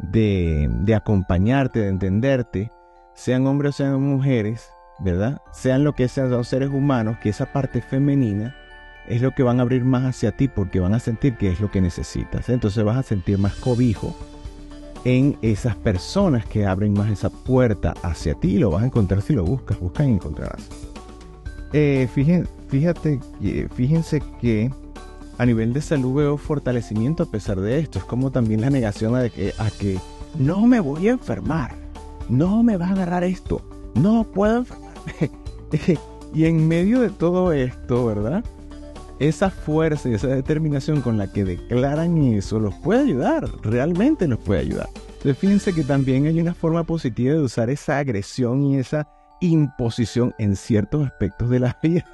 de, 0.00 0.94
acompañarte, 0.94 1.80
de 1.80 1.88
entenderte, 1.88 2.70
sean 3.14 3.46
hombres 3.46 3.74
o 3.74 3.76
sean 3.78 4.00
mujeres, 4.00 4.68
¿verdad? 4.98 5.42
Sean 5.52 5.84
lo 5.84 5.94
que 5.94 6.08
sean 6.08 6.30
los 6.30 6.48
seres 6.48 6.70
humanos, 6.70 7.18
que 7.22 7.30
esa 7.30 7.52
parte 7.52 7.80
femenina 7.80 8.54
es 9.06 9.20
lo 9.20 9.32
que 9.32 9.42
van 9.42 9.58
a 9.58 9.62
abrir 9.62 9.84
más 9.84 10.04
hacia 10.04 10.32
ti 10.32 10.48
porque 10.48 10.80
van 10.80 10.94
a 10.94 11.00
sentir 11.00 11.36
que 11.36 11.50
es 11.50 11.60
lo 11.60 11.70
que 11.70 11.80
necesitas. 11.80 12.48
Entonces 12.48 12.82
vas 12.84 12.96
a 12.96 13.02
sentir 13.02 13.38
más 13.38 13.54
cobijo 13.56 14.14
en 15.04 15.36
esas 15.42 15.76
personas 15.76 16.46
que 16.46 16.66
abren 16.66 16.94
más 16.94 17.10
esa 17.10 17.30
puerta 17.30 17.94
hacia 18.02 18.34
ti. 18.34 18.58
Lo 18.58 18.70
vas 18.70 18.82
a 18.82 18.86
encontrar 18.86 19.22
si 19.22 19.34
lo 19.34 19.44
buscas, 19.44 19.78
buscas 19.78 20.06
y 20.06 20.10
encontrarás. 20.10 20.68
Eh, 21.72 22.08
fíjate, 22.68 23.20
fíjense 23.74 24.22
que 24.40 24.70
a 25.36 25.46
nivel 25.46 25.72
de 25.72 25.82
salud 25.82 26.14
veo 26.14 26.36
fortalecimiento 26.38 27.24
a 27.24 27.26
pesar 27.26 27.60
de 27.60 27.80
esto. 27.80 27.98
Es 27.98 28.04
como 28.04 28.30
también 28.30 28.60
la 28.60 28.70
negación 28.70 29.16
a 29.16 29.28
que, 29.28 29.52
a 29.58 29.70
que 29.70 29.98
no 30.38 30.66
me 30.66 30.80
voy 30.80 31.08
a 31.08 31.12
enfermar, 31.12 31.74
no 32.28 32.62
me 32.62 32.76
va 32.76 32.86
a 32.86 32.92
agarrar 32.92 33.24
esto, 33.24 33.60
no 33.94 34.24
puedo 34.24 34.58
enfermarme. 34.58 34.83
y 36.34 36.44
en 36.44 36.68
medio 36.68 37.00
de 37.00 37.10
todo 37.10 37.52
esto, 37.52 38.06
¿verdad? 38.06 38.44
esa 39.18 39.50
fuerza 39.50 40.08
y 40.08 40.14
esa 40.14 40.28
determinación 40.28 41.00
con 41.00 41.16
la 41.16 41.32
que 41.32 41.44
declaran 41.44 42.16
eso 42.34 42.58
los 42.58 42.74
puede 42.74 43.02
ayudar, 43.02 43.48
realmente 43.62 44.26
los 44.26 44.38
puede 44.38 44.60
ayudar. 44.60 44.88
Entonces 45.16 45.38
fíjense 45.38 45.72
que 45.72 45.84
también 45.84 46.26
hay 46.26 46.40
una 46.40 46.54
forma 46.54 46.84
positiva 46.84 47.34
de 47.34 47.40
usar 47.40 47.70
esa 47.70 47.98
agresión 47.98 48.64
y 48.64 48.78
esa 48.78 49.08
imposición 49.40 50.34
en 50.38 50.56
ciertos 50.56 51.06
aspectos 51.06 51.48
de 51.50 51.60
la 51.60 51.78
vida. 51.82 52.04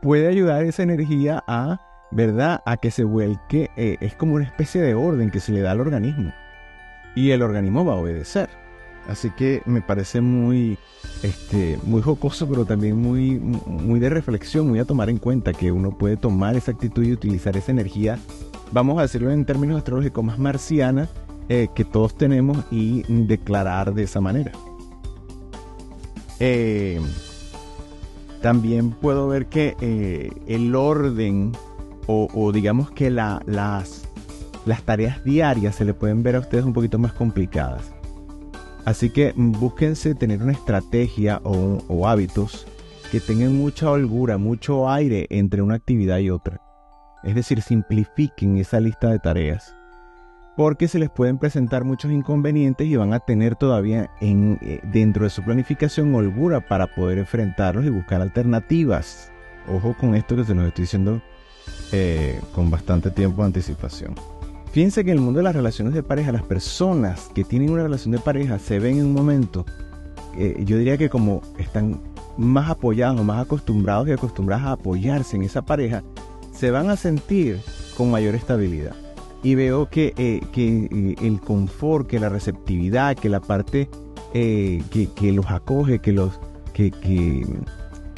puede 0.00 0.28
ayudar 0.28 0.64
esa 0.64 0.82
energía 0.82 1.42
a, 1.46 1.80
¿verdad? 2.10 2.60
A 2.66 2.76
que 2.76 2.90
se 2.90 3.04
vuelque, 3.04 3.70
eh, 3.76 3.96
es 4.00 4.14
como 4.14 4.34
una 4.34 4.44
especie 4.44 4.80
de 4.80 4.94
orden 4.94 5.30
que 5.30 5.40
se 5.40 5.52
le 5.52 5.60
da 5.60 5.72
al 5.72 5.80
organismo. 5.80 6.32
Y 7.14 7.30
el 7.30 7.42
organismo 7.42 7.84
va 7.84 7.94
a 7.94 7.96
obedecer. 7.96 8.48
Así 9.08 9.30
que 9.30 9.62
me 9.66 9.82
parece 9.82 10.20
muy, 10.20 10.78
este, 11.22 11.78
muy 11.84 12.02
jocoso, 12.02 12.48
pero 12.48 12.64
también 12.64 12.96
muy, 12.96 13.38
muy 13.38 13.98
de 14.00 14.08
reflexión, 14.08 14.68
muy 14.68 14.78
a 14.78 14.84
tomar 14.84 15.10
en 15.10 15.18
cuenta 15.18 15.52
que 15.52 15.72
uno 15.72 15.96
puede 15.98 16.16
tomar 16.16 16.56
esa 16.56 16.70
actitud 16.70 17.02
y 17.04 17.12
utilizar 17.12 17.56
esa 17.56 17.72
energía, 17.72 18.18
vamos 18.70 18.98
a 18.98 19.02
decirlo 19.02 19.30
en 19.30 19.44
términos 19.44 19.76
astrológicos 19.76 20.24
más 20.24 20.38
marciana, 20.38 21.08
eh, 21.48 21.68
que 21.74 21.84
todos 21.84 22.16
tenemos 22.16 22.58
y 22.70 23.02
declarar 23.26 23.92
de 23.94 24.04
esa 24.04 24.20
manera. 24.20 24.52
Eh, 26.38 27.00
también 28.40 28.90
puedo 28.90 29.28
ver 29.28 29.46
que 29.46 29.76
eh, 29.80 30.30
el 30.46 30.74
orden 30.74 31.52
o, 32.06 32.52
digamos 32.52 32.90
que 32.90 33.10
las, 33.10 33.42
las 33.46 34.82
tareas 34.84 35.24
diarias 35.24 35.76
se 35.76 35.84
le 35.84 35.94
pueden 35.94 36.22
ver 36.22 36.36
a 36.36 36.40
ustedes 36.40 36.64
un 36.64 36.72
poquito 36.72 36.98
más 36.98 37.12
complicadas. 37.12 37.91
Así 38.84 39.10
que 39.10 39.32
búsquense 39.36 40.14
tener 40.14 40.42
una 40.42 40.52
estrategia 40.52 41.40
o, 41.44 42.06
hábitos 42.06 42.66
que 43.10 43.20
tengan 43.20 43.56
mucha 43.56 43.90
holgura, 43.90 44.38
mucho 44.38 44.90
aire 44.90 45.26
entre 45.30 45.62
una 45.62 45.74
actividad 45.74 46.18
y 46.18 46.30
otra. 46.30 46.60
Es 47.22 47.34
decir, 47.34 47.62
simplifiquen 47.62 48.56
esa 48.56 48.80
lista 48.80 49.10
de 49.10 49.18
tareas. 49.18 49.76
Porque 50.56 50.88
se 50.88 50.98
les 50.98 51.10
pueden 51.10 51.38
presentar 51.38 51.84
muchos 51.84 52.10
inconvenientes 52.10 52.86
y 52.86 52.96
van 52.96 53.12
a 53.12 53.20
tener 53.20 53.54
todavía 53.56 54.10
en, 54.20 54.58
eh, 54.60 54.80
dentro 54.92 55.24
de 55.24 55.30
su 55.30 55.42
planificación 55.42 56.14
holgura 56.14 56.66
para 56.66 56.88
poder 56.94 57.18
enfrentarlos 57.18 57.86
y 57.86 57.90
buscar 57.90 58.20
alternativas. 58.20 59.30
Ojo 59.68 59.94
con 59.98 60.14
esto 60.14 60.36
que 60.36 60.44
se 60.44 60.54
los 60.54 60.66
estoy 60.66 60.82
diciendo 60.82 61.22
eh, 61.92 62.40
con 62.54 62.70
bastante 62.70 63.10
tiempo 63.10 63.42
de 63.42 63.46
anticipación. 63.46 64.14
Fíjense 64.72 65.04
que 65.04 65.10
en 65.10 65.18
el 65.18 65.22
mundo 65.22 65.38
de 65.38 65.44
las 65.44 65.54
relaciones 65.54 65.92
de 65.92 66.02
pareja, 66.02 66.32
las 66.32 66.44
personas 66.44 67.28
que 67.34 67.44
tienen 67.44 67.70
una 67.70 67.82
relación 67.82 68.10
de 68.10 68.18
pareja 68.18 68.58
se 68.58 68.78
ven 68.78 68.98
en 68.98 69.04
un 69.04 69.12
momento, 69.12 69.66
eh, 70.38 70.62
yo 70.64 70.78
diría 70.78 70.96
que 70.96 71.10
como 71.10 71.42
están 71.58 72.00
más 72.38 72.70
apoyados 72.70 73.20
o 73.20 73.24
más 73.24 73.42
acostumbrados 73.42 74.08
y 74.08 74.12
acostumbradas 74.12 74.64
a 74.64 74.72
apoyarse 74.72 75.36
en 75.36 75.42
esa 75.42 75.60
pareja, 75.60 76.02
se 76.54 76.70
van 76.70 76.88
a 76.88 76.96
sentir 76.96 77.60
con 77.98 78.10
mayor 78.10 78.34
estabilidad. 78.34 78.96
Y 79.42 79.56
veo 79.56 79.90
que, 79.90 80.14
eh, 80.16 80.40
que 80.52 80.88
eh, 80.90 81.16
el 81.20 81.38
confort, 81.40 82.06
que 82.06 82.18
la 82.18 82.30
receptividad, 82.30 83.14
que 83.14 83.28
la 83.28 83.40
parte 83.40 83.90
que, 84.32 85.32
los 85.34 85.50
acoge, 85.50 85.98
que 85.98 86.12
los 86.12 86.40
que, 86.72 86.90
que 86.90 87.46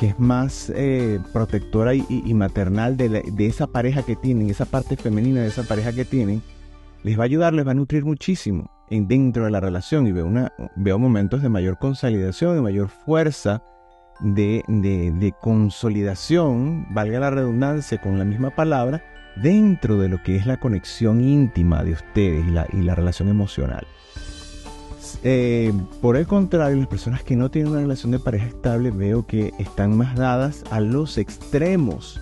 es 0.05 0.19
más 0.19 0.73
eh, 0.75 1.21
protectora 1.33 1.95
y, 1.95 2.35
maternal 2.35 2.97
de, 2.97 3.47
esa 3.47 3.67
pareja 3.67 4.03
que 4.03 4.17
tienen, 4.17 4.51
esa 4.51 4.65
parte 4.65 4.97
femenina 4.97 5.41
de 5.41 5.49
esa 5.49 5.63
pareja 5.63 5.93
que 5.93 6.05
tienen, 6.05 6.43
les 7.03 7.19
va 7.19 7.23
a 7.23 7.27
ayudar, 7.27 7.53
les 7.53 7.67
va 7.67 7.73
a 7.73 7.75
nutrir 7.75 8.05
muchísimo 8.05 8.71
en, 8.91 9.09
dentro 9.09 9.45
de 9.45 9.51
la 9.51 9.61
relación 9.61 10.07
y 10.07 10.13
veo, 10.13 10.27
una, 10.27 10.53
veo 10.77 10.99
momentos 10.99 11.43
de 11.43 11.49
mayor 11.49 11.79
consolidación, 11.79 12.57
de 12.57 12.63
mayor 12.63 12.89
fuerza, 12.89 13.63
de, 14.21 14.63
de, 14.69 15.35
consolidación, 15.41 16.87
valga 16.95 17.21
la 17.21 17.31
redundancia 17.31 18.01
con 18.01 18.19
la 18.19 18.25
misma 18.25 18.51
palabra, 18.51 19.03
dentro 19.43 19.99
de 19.99 20.09
lo 20.09 20.23
que 20.23 20.37
es 20.37 20.47
la 20.47 20.59
conexión 20.59 21.21
íntima 21.21 21.83
de 21.83 21.93
ustedes 21.93 22.47
y 22.47 22.51
la, 22.51 22.67
y 22.73 22.83
la 22.83 22.95
relación 22.95 23.29
emocional. 23.29 23.87
Eh, 25.23 25.73
por 26.01 26.17
el 26.17 26.27
contrario, 26.27 26.77
las 26.77 26.87
personas 26.87 27.23
que 27.23 27.37
no 27.37 27.51
tienen 27.51 27.73
una 27.73 27.81
relación 27.81 28.13
de 28.13 28.19
pareja 28.19 28.47
estable 28.47 28.91
veo 28.91 29.27
que 29.27 29.53
están 29.59 29.97
más 29.97 30.17
dadas 30.17 30.65
a 30.71 30.81
los 30.81 31.19
extremos 31.19 32.21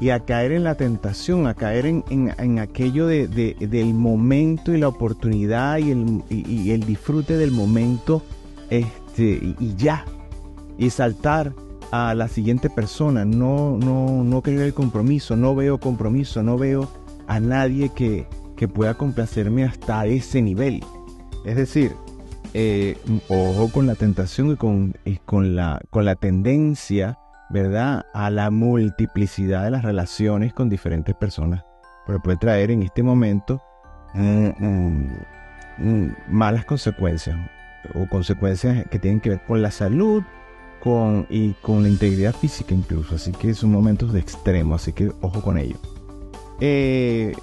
y 0.00 0.10
a 0.10 0.20
caer 0.20 0.52
en 0.52 0.64
la 0.64 0.76
tentación, 0.76 1.46
a 1.46 1.54
caer 1.54 1.86
en, 1.86 2.58
aquello 2.58 3.06
de, 3.06 3.28
del 3.28 3.94
momento 3.94 4.72
y 4.72 4.78
la 4.78 4.88
oportunidad 4.88 5.78
y 5.78 5.90
el, 6.70 6.84
disfrute 6.86 7.36
del 7.36 7.50
momento 7.50 8.22
este, 8.70 9.54
y, 9.58 9.74
ya, 9.76 10.06
y 10.78 10.88
saltar 10.88 11.52
a 11.90 12.14
la 12.14 12.28
siguiente 12.28 12.70
persona, 12.70 13.26
no, 13.26 13.76
no, 13.76 14.24
no 14.24 14.42
querer 14.42 14.60
el 14.62 14.74
compromiso, 14.74 15.36
no 15.36 15.54
veo 15.54 15.78
compromiso, 15.78 16.42
no 16.42 16.56
veo 16.56 16.88
a 17.26 17.38
nadie 17.38 17.90
que, 17.90 18.26
que 18.56 18.68
pueda 18.68 18.94
complacerme 18.94 19.64
hasta 19.64 20.06
ese 20.06 20.40
nivel. 20.40 20.82
Es 21.44 21.56
decir, 21.56 21.92
eh, 22.54 22.98
ojo 23.28 23.70
con 23.70 23.86
la 23.86 23.94
tentación 23.94 24.52
y 24.52 24.56
con, 24.56 24.94
con, 25.24 25.56
la, 25.56 25.80
con 25.90 26.04
la 26.04 26.16
tendencia, 26.16 27.18
¿verdad?, 27.50 28.06
a 28.12 28.30
la 28.30 28.50
multiplicidad 28.50 29.64
de 29.64 29.70
las 29.70 29.82
relaciones 29.82 30.52
con 30.52 30.68
diferentes 30.68 31.14
personas. 31.14 31.64
Pero 32.06 32.20
puede 32.22 32.38
traer 32.38 32.70
en 32.70 32.82
este 32.82 33.02
momento 33.02 33.62
mm, 34.14 34.48
mm, 34.58 35.08
mm, 35.78 36.16
malas 36.28 36.64
consecuencias 36.64 37.36
o 37.94 38.06
consecuencias 38.08 38.86
que 38.88 38.98
tienen 38.98 39.20
que 39.20 39.30
ver 39.30 39.44
con 39.46 39.62
la 39.62 39.70
salud 39.70 40.22
con, 40.80 41.26
y 41.30 41.52
con 41.54 41.82
la 41.82 41.88
integridad 41.88 42.34
física 42.34 42.74
incluso. 42.74 43.14
Así 43.14 43.32
que 43.32 43.54
son 43.54 43.70
momentos 43.70 44.12
de 44.12 44.20
extremo, 44.20 44.74
así 44.74 44.92
que 44.92 45.12
ojo 45.20 45.40
con 45.40 45.58
ello. 45.58 45.76
Eh, 46.60 47.34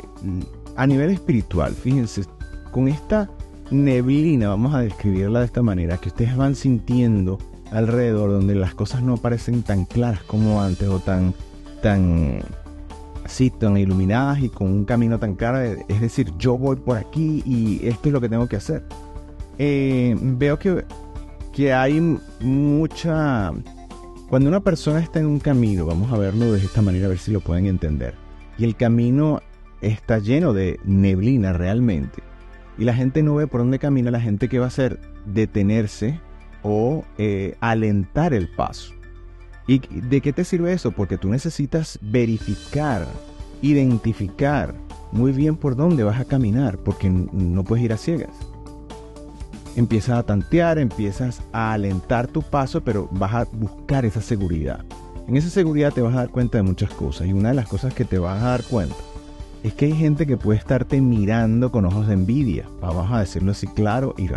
a 0.75 0.85
nivel 0.85 1.09
espiritual, 1.09 1.73
fíjense, 1.73 2.23
con 2.71 2.87
esta 2.87 3.29
neblina, 3.71 4.49
vamos 4.49 4.73
a 4.73 4.81
describirla 4.81 5.39
de 5.39 5.45
esta 5.45 5.61
manera, 5.61 5.97
que 5.97 6.09
ustedes 6.09 6.35
van 6.35 6.55
sintiendo 6.55 7.37
alrededor, 7.71 8.31
donde 8.31 8.55
las 8.55 8.73
cosas 8.73 9.03
no 9.03 9.17
parecen 9.17 9.63
tan 9.63 9.85
claras 9.85 10.23
como 10.23 10.61
antes 10.61 10.87
o 10.87 10.99
tan, 10.99 11.33
tan, 11.81 12.39
tan 13.59 13.77
iluminadas 13.77 14.39
y 14.39 14.49
con 14.49 14.67
un 14.67 14.85
camino 14.85 15.19
tan 15.19 15.35
claro. 15.35 15.59
Es 15.87 16.01
decir, 16.01 16.31
yo 16.37 16.57
voy 16.57 16.77
por 16.77 16.97
aquí 16.97 17.43
y 17.45 17.85
esto 17.87 18.09
es 18.09 18.13
lo 18.13 18.21
que 18.21 18.29
tengo 18.29 18.47
que 18.47 18.55
hacer. 18.55 18.83
Eh, 19.57 20.15
veo 20.19 20.57
que, 20.57 20.85
que 21.53 21.73
hay 21.73 21.99
mucha... 22.41 23.51
Cuando 24.29 24.49
una 24.49 24.59
persona 24.59 24.99
está 24.99 25.19
en 25.19 25.25
un 25.25 25.39
camino, 25.39 25.85
vamos 25.85 26.11
a 26.11 26.17
verlo 26.17 26.51
de 26.51 26.59
esta 26.59 26.81
manera, 26.81 27.05
a 27.05 27.09
ver 27.09 27.17
si 27.17 27.31
lo 27.31 27.39
pueden 27.39 27.65
entender, 27.65 28.13
y 28.57 28.65
el 28.65 28.75
camino 28.75 29.41
está 29.79 30.19
lleno 30.19 30.51
de 30.51 30.81
neblina 30.83 31.53
realmente, 31.53 32.21
y 32.77 32.83
la 32.83 32.93
gente 32.93 33.23
no 33.23 33.35
ve 33.35 33.47
por 33.47 33.61
dónde 33.61 33.79
camina, 33.79 34.11
la 34.11 34.21
gente 34.21 34.49
que 34.49 34.59
va 34.59 34.65
a 34.65 34.69
hacer 34.69 34.99
detenerse 35.25 36.19
o 36.63 37.03
eh, 37.17 37.55
alentar 37.59 38.33
el 38.33 38.47
paso. 38.49 38.93
¿Y 39.67 39.79
de 39.79 40.21
qué 40.21 40.31
te 40.31 40.45
sirve 40.45 40.73
eso? 40.73 40.91
Porque 40.91 41.17
tú 41.17 41.29
necesitas 41.29 41.99
verificar 42.01 43.05
identificar 43.61 44.75
muy 45.11 45.31
bien 45.31 45.55
por 45.55 45.75
dónde 45.75 46.03
vas 46.03 46.19
a 46.19 46.25
caminar, 46.25 46.77
porque 46.77 47.09
no 47.09 47.63
puedes 47.63 47.85
ir 47.85 47.93
a 47.93 47.97
ciegas. 47.97 48.35
Empiezas 49.75 50.17
a 50.17 50.23
tantear, 50.23 50.79
empiezas 50.79 51.41
a 51.53 51.73
alentar 51.73 52.27
tu 52.27 52.41
paso, 52.41 52.81
pero 52.81 53.07
vas 53.11 53.33
a 53.33 53.43
buscar 53.45 54.05
esa 54.05 54.21
seguridad. 54.21 54.83
En 55.27 55.37
esa 55.37 55.49
seguridad 55.49 55.93
te 55.93 56.01
vas 56.01 56.13
a 56.13 56.19
dar 56.19 56.29
cuenta 56.29 56.57
de 56.57 56.63
muchas 56.63 56.89
cosas 56.91 57.27
y 57.27 57.33
una 57.33 57.49
de 57.49 57.55
las 57.55 57.67
cosas 57.67 57.93
que 57.93 58.05
te 58.05 58.17
vas 58.17 58.41
a 58.41 58.47
dar 58.47 58.63
cuenta 58.63 58.95
es 59.67 59.73
que 59.73 59.85
hay 59.85 59.93
gente 59.93 60.25
que 60.25 60.37
puede 60.37 60.57
estarte 60.57 61.01
mirando 61.01 61.71
con 61.71 61.85
ojos 61.85 62.07
de 62.07 62.13
envidia, 62.13 62.69
vamos 62.79 63.11
a 63.11 63.19
decirlo 63.19 63.51
así 63.51 63.67
claro 63.67 64.15
y 64.17 64.29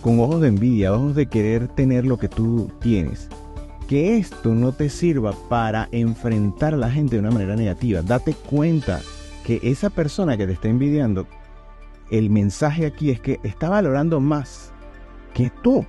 Con 0.00 0.18
ojos 0.20 0.40
de 0.40 0.48
envidia, 0.48 0.94
ojos 0.94 1.14
de 1.14 1.26
querer 1.26 1.68
tener 1.68 2.06
lo 2.06 2.16
que 2.16 2.28
tú 2.28 2.70
tienes. 2.80 3.28
Que 3.86 4.16
esto 4.16 4.54
no 4.54 4.72
te 4.72 4.88
sirva 4.88 5.32
para 5.48 5.88
enfrentar 5.92 6.74
a 6.74 6.78
la 6.78 6.90
gente 6.90 7.16
de 7.16 7.20
una 7.20 7.30
manera 7.30 7.54
negativa. 7.54 8.02
Date 8.02 8.32
cuenta 8.32 9.00
que 9.44 9.60
esa 9.62 9.90
persona 9.90 10.36
que 10.36 10.46
te 10.46 10.52
está 10.52 10.68
envidiando, 10.68 11.26
el 12.10 12.30
mensaje 12.30 12.86
aquí 12.86 13.10
es 13.10 13.20
que 13.20 13.40
está 13.42 13.68
valorando 13.68 14.20
más 14.20 14.72
que 15.34 15.50
tú 15.62 15.84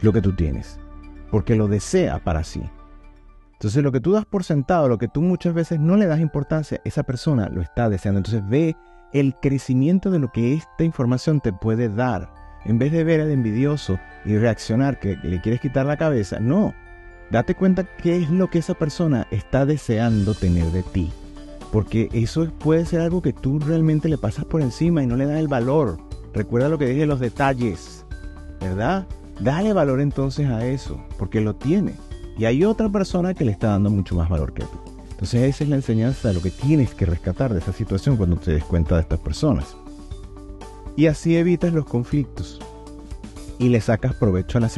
lo 0.00 0.12
que 0.12 0.22
tú 0.22 0.32
tienes, 0.32 0.78
porque 1.30 1.54
lo 1.54 1.68
desea 1.68 2.18
para 2.18 2.42
sí. 2.42 2.62
Entonces 3.60 3.82
lo 3.82 3.92
que 3.92 4.00
tú 4.00 4.12
das 4.12 4.24
por 4.24 4.42
sentado, 4.42 4.88
lo 4.88 4.96
que 4.96 5.06
tú 5.06 5.20
muchas 5.20 5.52
veces 5.52 5.78
no 5.78 5.98
le 5.98 6.06
das 6.06 6.18
importancia, 6.18 6.80
esa 6.82 7.02
persona 7.02 7.50
lo 7.50 7.60
está 7.60 7.90
deseando. 7.90 8.20
Entonces 8.20 8.42
ve 8.48 8.74
el 9.12 9.34
crecimiento 9.34 10.10
de 10.10 10.18
lo 10.18 10.32
que 10.32 10.54
esta 10.54 10.82
información 10.82 11.42
te 11.42 11.52
puede 11.52 11.90
dar. 11.90 12.32
En 12.64 12.78
vez 12.78 12.90
de 12.90 13.04
ver 13.04 13.20
al 13.20 13.30
envidioso 13.30 13.98
y 14.24 14.38
reaccionar 14.38 14.98
que 14.98 15.18
le 15.22 15.42
quieres 15.42 15.60
quitar 15.60 15.84
la 15.84 15.98
cabeza, 15.98 16.40
no. 16.40 16.72
Date 17.30 17.54
cuenta 17.54 17.84
qué 17.84 18.16
es 18.16 18.30
lo 18.30 18.48
que 18.48 18.60
esa 18.60 18.72
persona 18.72 19.26
está 19.30 19.66
deseando 19.66 20.32
tener 20.32 20.64
de 20.68 20.82
ti. 20.82 21.12
Porque 21.70 22.08
eso 22.14 22.50
puede 22.60 22.86
ser 22.86 23.02
algo 23.02 23.20
que 23.20 23.34
tú 23.34 23.58
realmente 23.58 24.08
le 24.08 24.16
pasas 24.16 24.46
por 24.46 24.62
encima 24.62 25.02
y 25.02 25.06
no 25.06 25.16
le 25.16 25.26
das 25.26 25.38
el 25.38 25.48
valor. 25.48 25.98
Recuerda 26.32 26.70
lo 26.70 26.78
que 26.78 26.86
dije, 26.86 27.04
los 27.04 27.20
detalles, 27.20 28.06
¿verdad? 28.58 29.06
Dale 29.38 29.74
valor 29.74 30.00
entonces 30.00 30.48
a 30.48 30.64
eso, 30.64 30.98
porque 31.18 31.42
lo 31.42 31.56
tiene. 31.56 31.92
Y 32.40 32.46
hay 32.46 32.64
otra 32.64 32.88
persona 32.88 33.34
que 33.34 33.44
le 33.44 33.52
está 33.52 33.66
dando 33.66 33.90
mucho 33.90 34.14
más 34.14 34.30
valor 34.30 34.54
que 34.54 34.62
tú. 34.62 34.78
Entonces 35.10 35.42
esa 35.42 35.64
es 35.64 35.68
la 35.68 35.76
enseñanza 35.76 36.28
de 36.28 36.34
lo 36.34 36.40
que 36.40 36.50
tienes 36.50 36.94
que 36.94 37.04
rescatar 37.04 37.52
de 37.52 37.60
esa 37.60 37.74
situación 37.74 38.16
cuando 38.16 38.36
te 38.36 38.52
des 38.52 38.64
cuenta 38.64 38.94
de 38.94 39.02
estas 39.02 39.20
personas. 39.20 39.76
Y 40.96 41.04
así 41.04 41.36
evitas 41.36 41.74
los 41.74 41.84
conflictos 41.84 42.58
y 43.58 43.68
le 43.68 43.82
sacas 43.82 44.14
provecho 44.14 44.56
a 44.56 44.62
la, 44.62 44.70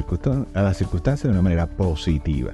a 0.54 0.62
la 0.62 0.74
circunstancia 0.74 1.28
de 1.28 1.34
una 1.34 1.42
manera 1.42 1.68
positiva. 1.68 2.52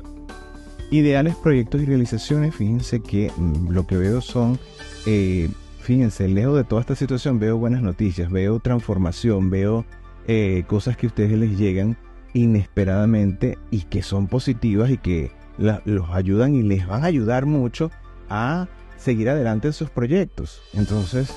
Ideales, 0.91 1.37
proyectos 1.37 1.81
y 1.81 1.87
realizaciones, 1.87 2.55
fíjense 2.55 3.01
que 3.01 3.33
mm, 3.35 3.71
lo 3.71 3.87
que 3.87 3.97
veo 3.97 4.21
son, 4.21 4.59
eh, 5.07 5.49
fíjense, 5.81 6.29
lejos 6.29 6.55
de 6.55 6.65
toda 6.65 6.83
esta 6.83 6.95
situación 6.95 7.39
veo 7.39 7.57
buenas 7.57 7.81
noticias, 7.81 8.31
veo 8.31 8.61
transformación, 8.61 9.49
veo 9.49 9.87
eh, 10.27 10.65
cosas 10.67 10.99
que 10.99 11.07
a 11.07 11.09
ustedes 11.09 11.39
les 11.39 11.57
llegan 11.57 11.97
inesperadamente 12.39 13.59
y 13.71 13.83
que 13.83 14.03
son 14.03 14.27
positivas 14.27 14.91
y 14.91 14.99
que 14.99 15.31
los 15.59 16.11
ayudan 16.11 16.55
y 16.55 16.63
les 16.63 16.87
van 16.87 17.03
a 17.03 17.07
ayudar 17.07 17.47
mucho 17.47 17.91
a 18.29 18.69
seguir 18.97 19.29
adelante 19.29 19.69
en 19.69 19.73
sus 19.73 19.91
proyectos. 19.91 20.61
Entonces, 20.73 21.35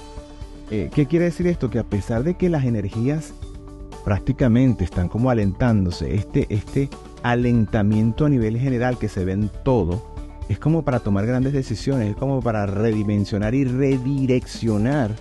eh, 0.70 0.89
¿qué 0.93 1.05
quiere 1.08 1.25
decir 1.25 1.48
esto? 1.48 1.70
Que 1.70 1.79
a 1.79 1.84
pesar 1.84 2.24
de 2.24 2.36
que 2.36 2.50
las 2.50 2.65
energías 2.65 3.34
prácticamente 4.05 4.84
están 4.84 5.10
como 5.10 5.29
alentándose, 5.29 6.15
este, 6.15 6.48
este 6.50 6.89
alentamiento 7.24 8.25
a 8.25 8.29
nivel 8.29 8.58
general 8.58 8.98
que 8.98 9.10
se 9.10 9.25
ve 9.25 9.34
en 9.34 9.50
todo, 9.63 10.12
es 10.50 10.60
como 10.60 10.84
para 10.84 11.00
tomar 11.00 11.25
grandes 11.25 11.53
decisiones, 11.53 12.10
es 12.10 12.15
como 12.15 12.41
para 12.41 12.65
redimensionar 12.65 13.55
y 13.55 13.63
redireccionar 13.63 15.12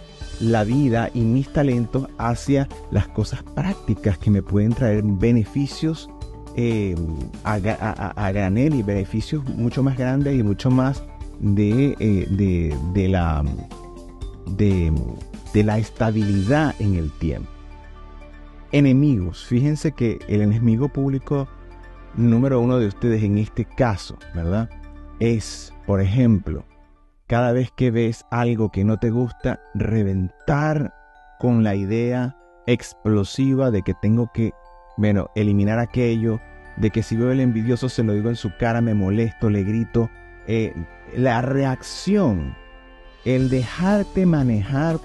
la 0.40 0.64
vida 0.64 1.11
y 1.14 1.20
mis 1.20 1.52
talentos 1.52 2.09
hacia 2.18 2.68
las 2.90 3.09
cosas 3.09 3.42
prácticas 3.42 4.18
que 4.18 4.31
me 4.31 4.42
pueden 4.42 4.72
traer 4.72 5.03
beneficios 5.05 6.11
eh, 6.57 6.96
a, 7.44 7.59
granel 7.59 8.74
y 8.74 8.83
beneficios 8.83 9.44
mucho 9.44 9.83
más 9.83 9.96
grandes 9.96 10.38
y 10.38 10.42
mucho 10.42 10.70
más 10.70 11.05
de, 11.38 11.96
eh, 12.00 12.26
de, 12.94 13.09
la, 13.09 13.44
de 14.57 15.64
la 15.64 15.79
estabilidad 15.79 16.74
en 16.81 16.96
el 16.96 17.11
tiempo. 17.12 17.50
Enemigos, 18.72 19.44
fíjense 19.46 19.92
que 19.92 20.18
el 20.29 20.42
enemigo 20.42 20.88
público 20.88 21.48
número 22.16 22.61
uno 22.61 22.79
de 22.79 22.87
ustedes 22.87 23.22
en 23.22 23.38
este 23.38 23.64
caso, 23.64 24.16
¿verdad? 24.35 24.70
Es, 25.18 25.72
por 25.87 26.00
ejemplo, 26.00 26.64
cada 27.31 27.53
vez 27.53 27.71
que 27.71 27.93
ves 27.93 28.27
algo 28.33 28.73
que 28.73 28.83
no 28.83 28.99
te 28.99 29.11
gusta, 29.11 29.61
reventar 29.73 30.93
con 31.38 31.62
la 31.62 31.77
idea 31.77 32.37
explosiva 32.66 33.71
de 33.71 33.83
que 33.83 33.95
tengo 33.95 34.33
que, 34.35 34.51
bueno, 34.97 35.31
eliminar 35.37 35.79
aquello, 35.79 36.40
de 36.77 36.90
que 36.90 37.05
si 37.05 37.14
veo 37.14 37.31
el 37.31 37.38
envidioso 37.38 37.88
se 37.88 38.03
lo 38.03 38.14
digo 38.14 38.31
en 38.31 38.35
su 38.35 38.51
cara, 38.59 38.81
me 38.81 38.95
molesto, 38.95 39.49
le 39.49 39.62
grito. 39.62 40.11
Eh, 40.49 40.75
la 41.16 41.40
reacción, 41.40 42.57
el 43.25 43.49
dejarte 43.49 44.27
manejar 44.27 44.99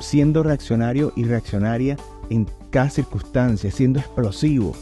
siendo 0.00 0.42
reaccionario 0.42 1.12
y 1.14 1.22
reaccionaria 1.22 1.96
en 2.30 2.48
cada 2.70 2.90
circunstancia, 2.90 3.70
siendo 3.70 4.00
explosivo, 4.00 4.74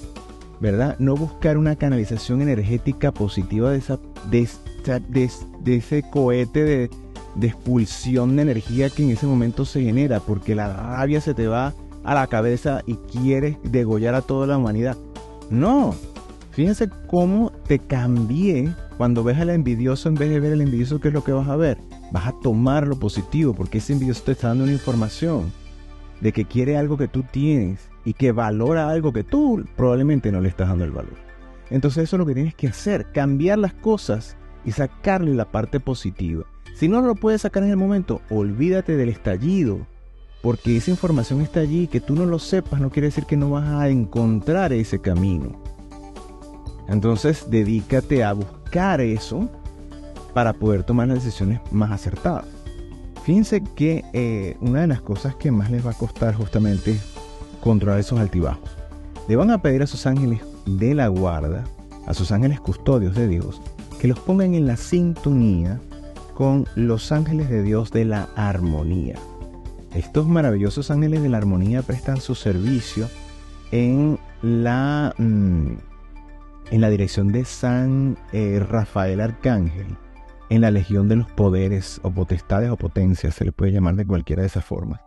¿verdad? 0.58 0.96
No 1.00 1.16
buscar 1.16 1.58
una 1.58 1.76
canalización 1.76 2.40
energética 2.40 3.12
positiva 3.12 3.72
de, 3.72 3.76
esa, 3.76 3.98
ese 5.64 6.02
cohete 6.10 6.64
de, 6.64 6.90
de, 7.34 7.46
expulsión 7.46 8.36
de 8.36 8.42
energía 8.42 8.90
que 8.90 9.02
en 9.02 9.10
ese 9.10 9.26
momento 9.26 9.64
se 9.64 9.82
genera, 9.82 10.20
porque 10.20 10.54
la 10.54 10.72
rabia 10.72 11.20
se 11.20 11.34
te 11.34 11.46
va 11.46 11.74
a 12.04 12.14
la 12.14 12.26
cabeza 12.26 12.82
y 12.86 12.94
quieres 12.94 13.56
degollar 13.64 14.14
a 14.14 14.22
toda 14.22 14.46
la 14.46 14.58
humanidad. 14.58 14.96
No, 15.50 15.94
fíjense 16.52 16.88
cómo 17.08 17.52
te 17.66 17.78
cambié 17.78 18.74
cuando 18.96 19.22
ves 19.22 19.38
al 19.38 19.50
envidioso 19.50 20.08
en 20.08 20.14
vez 20.14 20.30
de 20.30 20.40
ver 20.40 20.52
el 20.52 20.62
envidioso, 20.62 21.00
¿qué 21.00 21.08
es 21.08 21.14
lo 21.14 21.24
que 21.24 21.32
vas 21.32 21.48
a 21.48 21.56
ver? 21.56 21.78
Vas 22.12 22.26
a 22.26 22.34
tomar 22.40 22.86
lo 22.86 22.98
positivo, 22.98 23.54
porque 23.54 23.78
ese 23.78 23.92
envidioso 23.92 24.22
te 24.24 24.32
está 24.32 24.48
dando 24.48 24.64
una 24.64 24.72
información 24.72 25.52
de 26.20 26.32
que 26.32 26.44
quiere 26.44 26.76
algo 26.76 26.96
que 26.96 27.08
tú 27.08 27.24
tienes 27.30 27.90
y 28.04 28.14
que 28.14 28.32
valora 28.32 28.88
algo 28.88 29.12
que 29.12 29.24
tú 29.24 29.64
probablemente 29.76 30.32
no 30.32 30.40
le 30.40 30.48
estás 30.48 30.68
dando 30.68 30.84
el 30.84 30.92
valor. 30.92 31.16
Entonces 31.70 32.04
eso 32.04 32.16
es 32.16 32.18
lo 32.18 32.26
que 32.26 32.34
tienes 32.34 32.54
que 32.54 32.68
hacer, 32.68 33.10
cambiar 33.12 33.58
las 33.58 33.74
cosas 33.74 34.36
y 34.66 34.72
sacarle 34.72 35.32
la 35.32 35.46
parte 35.46 35.80
positiva. 35.80 36.44
Si 36.74 36.88
no 36.88 37.00
lo 37.00 37.14
puedes 37.14 37.42
sacar 37.42 37.62
en 37.62 37.70
el 37.70 37.76
momento, 37.78 38.20
olvídate 38.28 38.96
del 38.96 39.08
estallido, 39.08 39.86
porque 40.42 40.76
esa 40.76 40.90
información 40.90 41.40
está 41.40 41.60
allí, 41.60 41.86
que 41.86 42.00
tú 42.00 42.14
no 42.14 42.26
lo 42.26 42.38
sepas 42.38 42.80
no 42.80 42.90
quiere 42.90 43.08
decir 43.08 43.24
que 43.24 43.36
no 43.36 43.50
vas 43.50 43.66
a 43.66 43.88
encontrar 43.88 44.72
ese 44.72 45.00
camino. 45.00 45.58
Entonces 46.88 47.46
dedícate 47.48 48.22
a 48.22 48.32
buscar 48.32 49.00
eso 49.00 49.48
para 50.34 50.52
poder 50.52 50.82
tomar 50.82 51.08
las 51.08 51.24
decisiones 51.24 51.60
más 51.70 51.90
acertadas. 51.90 52.44
Fíjense 53.24 53.62
que 53.74 54.04
eh, 54.12 54.56
una 54.60 54.82
de 54.82 54.86
las 54.86 55.00
cosas 55.00 55.34
que 55.34 55.50
más 55.50 55.70
les 55.70 55.84
va 55.84 55.92
a 55.92 55.98
costar 55.98 56.34
justamente 56.34 56.92
es 56.92 57.02
controlar 57.60 57.98
esos 57.98 58.20
altibajos. 58.20 58.70
Le 59.28 59.34
van 59.34 59.50
a 59.50 59.62
pedir 59.62 59.82
a 59.82 59.86
sus 59.86 60.06
ángeles 60.06 60.42
de 60.66 60.94
la 60.94 61.08
guarda, 61.08 61.64
a 62.06 62.14
sus 62.14 62.30
ángeles 62.30 62.60
custodios 62.60 63.16
de 63.16 63.26
Dios, 63.26 63.60
que 64.00 64.08
los 64.08 64.18
pongan 64.18 64.54
en 64.54 64.66
la 64.66 64.76
sintonía 64.76 65.80
con 66.34 66.66
los 66.74 67.12
ángeles 67.12 67.48
de 67.48 67.62
Dios 67.62 67.90
de 67.90 68.04
la 68.04 68.28
armonía. 68.36 69.16
Estos 69.94 70.26
maravillosos 70.26 70.90
ángeles 70.90 71.22
de 71.22 71.30
la 71.30 71.38
armonía 71.38 71.82
prestan 71.82 72.20
su 72.20 72.34
servicio 72.34 73.08
en 73.70 74.18
la, 74.42 75.14
mm, 75.16 75.72
en 76.70 76.80
la 76.80 76.90
dirección 76.90 77.32
de 77.32 77.44
San 77.46 78.18
eh, 78.32 78.62
Rafael 78.68 79.20
Arcángel, 79.20 79.86
en 80.50 80.60
la 80.60 80.70
legión 80.70 81.08
de 81.08 81.16
los 81.16 81.30
poderes 81.32 82.00
o 82.02 82.10
potestades 82.10 82.70
o 82.70 82.76
potencias, 82.76 83.34
se 83.34 83.44
le 83.44 83.52
puede 83.52 83.72
llamar 83.72 83.96
de 83.96 84.06
cualquiera 84.06 84.42
de 84.42 84.48
esas 84.48 84.64
formas. 84.64 85.00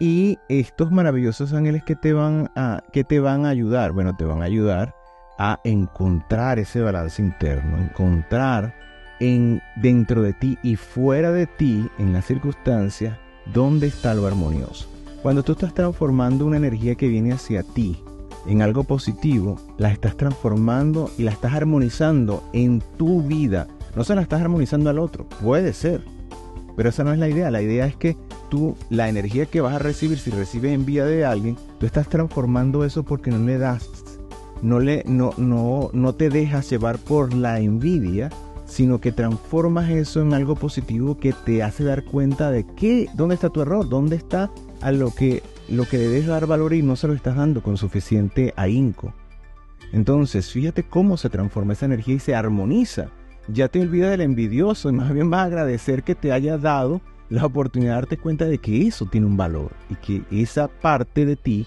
Y 0.00 0.38
estos 0.48 0.90
maravillosos 0.90 1.52
ángeles 1.52 1.84
que 1.84 1.94
te 1.94 2.12
van 2.12 2.50
a, 2.56 2.82
que 2.92 3.04
te 3.04 3.20
van 3.20 3.44
a 3.44 3.50
ayudar, 3.50 3.92
bueno, 3.92 4.16
te 4.16 4.24
van 4.24 4.42
a 4.42 4.46
ayudar 4.46 4.94
a 5.42 5.60
encontrar 5.64 6.58
ese 6.58 6.80
balance 6.80 7.20
interno, 7.20 7.78
encontrar 7.78 8.74
en, 9.18 9.60
dentro 9.76 10.22
de 10.22 10.32
ti 10.32 10.56
y 10.62 10.76
fuera 10.76 11.32
de 11.32 11.46
ti, 11.46 11.88
en 11.98 12.12
las 12.12 12.26
circunstancias, 12.26 13.18
dónde 13.52 13.88
está 13.88 14.14
lo 14.14 14.26
armonioso. 14.26 14.88
Cuando 15.22 15.42
tú 15.42 15.52
estás 15.52 15.74
transformando 15.74 16.46
una 16.46 16.58
energía 16.58 16.94
que 16.94 17.08
viene 17.08 17.32
hacia 17.32 17.62
ti 17.62 18.02
en 18.46 18.62
algo 18.62 18.84
positivo, 18.84 19.56
la 19.78 19.90
estás 19.90 20.16
transformando 20.16 21.10
y 21.18 21.22
la 21.24 21.32
estás 21.32 21.54
armonizando 21.54 22.42
en 22.52 22.80
tu 22.96 23.22
vida 23.22 23.66
no 23.94 24.04
se 24.04 24.14
la 24.14 24.22
estás 24.22 24.40
armonizando 24.40 24.88
al 24.88 24.98
otro, 24.98 25.26
puede 25.42 25.74
ser, 25.74 26.02
pero 26.76 26.88
esa 26.88 27.04
no 27.04 27.12
es 27.12 27.18
la 27.18 27.28
idea. 27.28 27.50
La 27.50 27.60
idea 27.60 27.86
es 27.86 27.94
que 27.94 28.16
tú, 28.48 28.74
la 28.88 29.08
energía 29.08 29.46
que 29.46 29.60
vas 29.60 29.74
a 29.74 29.78
recibir, 29.78 30.18
si 30.18 30.30
recibes 30.30 30.72
envía 30.72 31.04
de 31.04 31.26
alguien, 31.26 31.56
tú 31.78 31.84
estás 31.84 32.08
transformando 32.08 32.84
eso 32.84 33.02
porque 33.02 33.30
no 33.30 33.38
le 33.44 33.58
das, 33.58 33.90
no, 34.62 34.80
le, 34.80 35.02
no, 35.06 35.34
no, 35.36 35.90
no 35.92 36.14
te 36.14 36.30
dejas 36.30 36.70
llevar 36.70 36.98
por 36.98 37.34
la 37.34 37.60
envidia, 37.60 38.30
sino 38.64 39.00
que 39.00 39.12
transformas 39.12 39.90
eso 39.90 40.22
en 40.22 40.32
algo 40.32 40.54
positivo 40.54 41.18
que 41.18 41.32
te 41.32 41.62
hace 41.62 41.84
dar 41.84 42.04
cuenta 42.04 42.50
de 42.50 42.64
qué, 42.76 43.08
dónde 43.14 43.34
está 43.34 43.50
tu 43.50 43.60
error, 43.60 43.88
dónde 43.88 44.16
está 44.16 44.50
a 44.80 44.92
lo 44.92 45.10
que, 45.10 45.42
lo 45.68 45.84
que 45.84 45.98
debes 45.98 46.26
dar 46.26 46.46
valor 46.46 46.72
y 46.72 46.82
no 46.82 46.96
se 46.96 47.08
lo 47.08 47.12
estás 47.12 47.36
dando 47.36 47.62
con 47.62 47.76
suficiente 47.76 48.54
ahínco. 48.56 49.12
Entonces, 49.92 50.50
fíjate 50.50 50.84
cómo 50.84 51.16
se 51.16 51.28
transforma 51.28 51.74
esa 51.74 51.84
energía 51.84 52.14
y 52.14 52.20
se 52.20 52.34
armoniza. 52.34 53.08
Ya 53.48 53.68
te 53.68 53.80
olvida 53.80 54.08
del 54.10 54.22
envidioso 54.22 54.88
y 54.88 54.92
más 54.92 55.12
bien 55.12 55.28
vas 55.28 55.40
a 55.40 55.44
agradecer 55.44 56.02
que 56.02 56.14
te 56.14 56.32
haya 56.32 56.56
dado 56.56 57.02
la 57.32 57.46
oportunidad 57.46 57.92
de 57.92 57.96
darte 57.96 58.18
cuenta 58.18 58.44
de 58.44 58.58
que 58.58 58.86
eso 58.86 59.06
tiene 59.06 59.26
un 59.26 59.38
valor 59.38 59.72
y 59.88 59.94
que 59.94 60.22
esa 60.30 60.68
parte 60.68 61.24
de 61.24 61.36
ti 61.36 61.66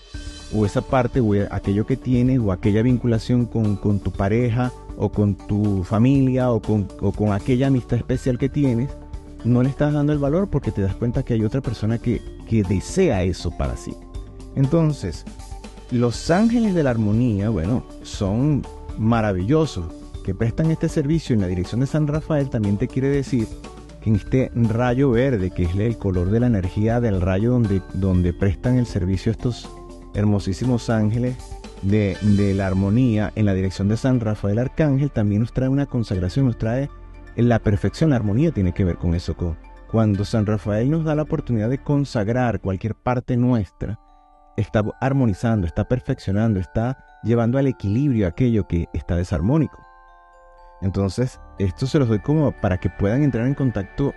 o 0.53 0.63
esa 0.63 0.81
parte 0.81 1.19
o 1.21 1.33
aquello 1.49 1.87
que 1.87 1.97
tienes 1.97 2.39
o 2.39 2.51
aquella 2.51 2.83
vinculación 2.83 3.47
con, 3.47 3.75
con 3.75 3.99
tu 3.99 4.11
pareja 4.11 4.71
o 4.95 5.09
con 5.09 5.33
tu 5.33 5.83
familia 5.83 6.51
o 6.51 6.61
con, 6.61 6.87
o 7.01 7.11
con 7.11 7.33
aquella 7.33 7.67
amistad 7.67 7.97
especial 7.97 8.37
que 8.37 8.47
tienes, 8.47 8.91
no 9.43 9.63
le 9.63 9.69
estás 9.69 9.91
dando 9.91 10.13
el 10.13 10.19
valor 10.19 10.49
porque 10.49 10.71
te 10.71 10.83
das 10.83 10.95
cuenta 10.95 11.23
que 11.23 11.33
hay 11.33 11.43
otra 11.43 11.61
persona 11.61 11.97
que, 11.97 12.21
que 12.47 12.61
desea 12.61 13.23
eso 13.23 13.49
para 13.57 13.75
sí. 13.75 13.95
Entonces, 14.55 15.25
los 15.89 16.29
ángeles 16.29 16.75
de 16.75 16.83
la 16.83 16.91
armonía, 16.91 17.49
bueno, 17.49 17.83
son 18.03 18.61
maravillosos. 18.99 19.85
Que 20.23 20.33
prestan 20.33 20.71
este 20.71 20.89
servicio 20.89 21.35
en 21.35 21.41
la 21.41 21.47
dirección 21.47 21.81
de 21.81 21.87
San 21.87 22.07
Rafael 22.07 22.49
también 22.49 22.77
te 22.77 22.87
quiere 22.87 23.09
decir 23.09 23.47
en 24.05 24.15
este 24.15 24.51
rayo 24.53 25.11
verde, 25.11 25.51
que 25.51 25.63
es 25.63 25.75
el 25.75 25.97
color 25.97 26.29
de 26.29 26.39
la 26.39 26.47
energía 26.47 26.99
del 26.99 27.21
rayo 27.21 27.51
donde, 27.51 27.81
donde 27.93 28.33
prestan 28.33 28.77
el 28.77 28.85
servicio 28.85 29.31
estos 29.31 29.69
hermosísimos 30.13 30.89
ángeles 30.89 31.35
de, 31.81 32.17
de 32.21 32.53
la 32.53 32.67
armonía 32.67 33.31
en 33.35 33.45
la 33.45 33.53
dirección 33.53 33.87
de 33.87 33.97
San 33.97 34.19
Rafael 34.19 34.59
Arcángel, 34.59 35.11
también 35.11 35.41
nos 35.41 35.53
trae 35.53 35.69
una 35.69 35.85
consagración, 35.85 36.45
nos 36.45 36.57
trae 36.57 36.89
la 37.35 37.59
perfección, 37.59 38.11
la 38.11 38.15
armonía 38.15 38.51
tiene 38.51 38.73
que 38.73 38.85
ver 38.85 38.97
con 38.97 39.13
eso. 39.13 39.35
Cuando 39.91 40.25
San 40.25 40.45
Rafael 40.45 40.89
nos 40.89 41.03
da 41.03 41.15
la 41.15 41.23
oportunidad 41.23 41.69
de 41.69 41.79
consagrar 41.79 42.61
cualquier 42.61 42.95
parte 42.95 43.37
nuestra, 43.37 43.99
está 44.57 44.83
armonizando, 45.01 45.67
está 45.67 45.87
perfeccionando, 45.87 46.59
está 46.59 46.97
llevando 47.23 47.57
al 47.57 47.67
equilibrio 47.67 48.27
aquello 48.27 48.67
que 48.67 48.87
está 48.93 49.15
desarmónico. 49.15 49.85
Entonces, 50.85 51.39
esto 51.57 51.87
se 51.87 51.97
los 51.97 52.07
doy 52.07 52.19
como 52.19 52.51
para 52.51 52.79
que 52.79 52.91
puedan 52.91 53.23
entrar 53.23 53.47
en 53.47 53.55
contacto 53.55 54.13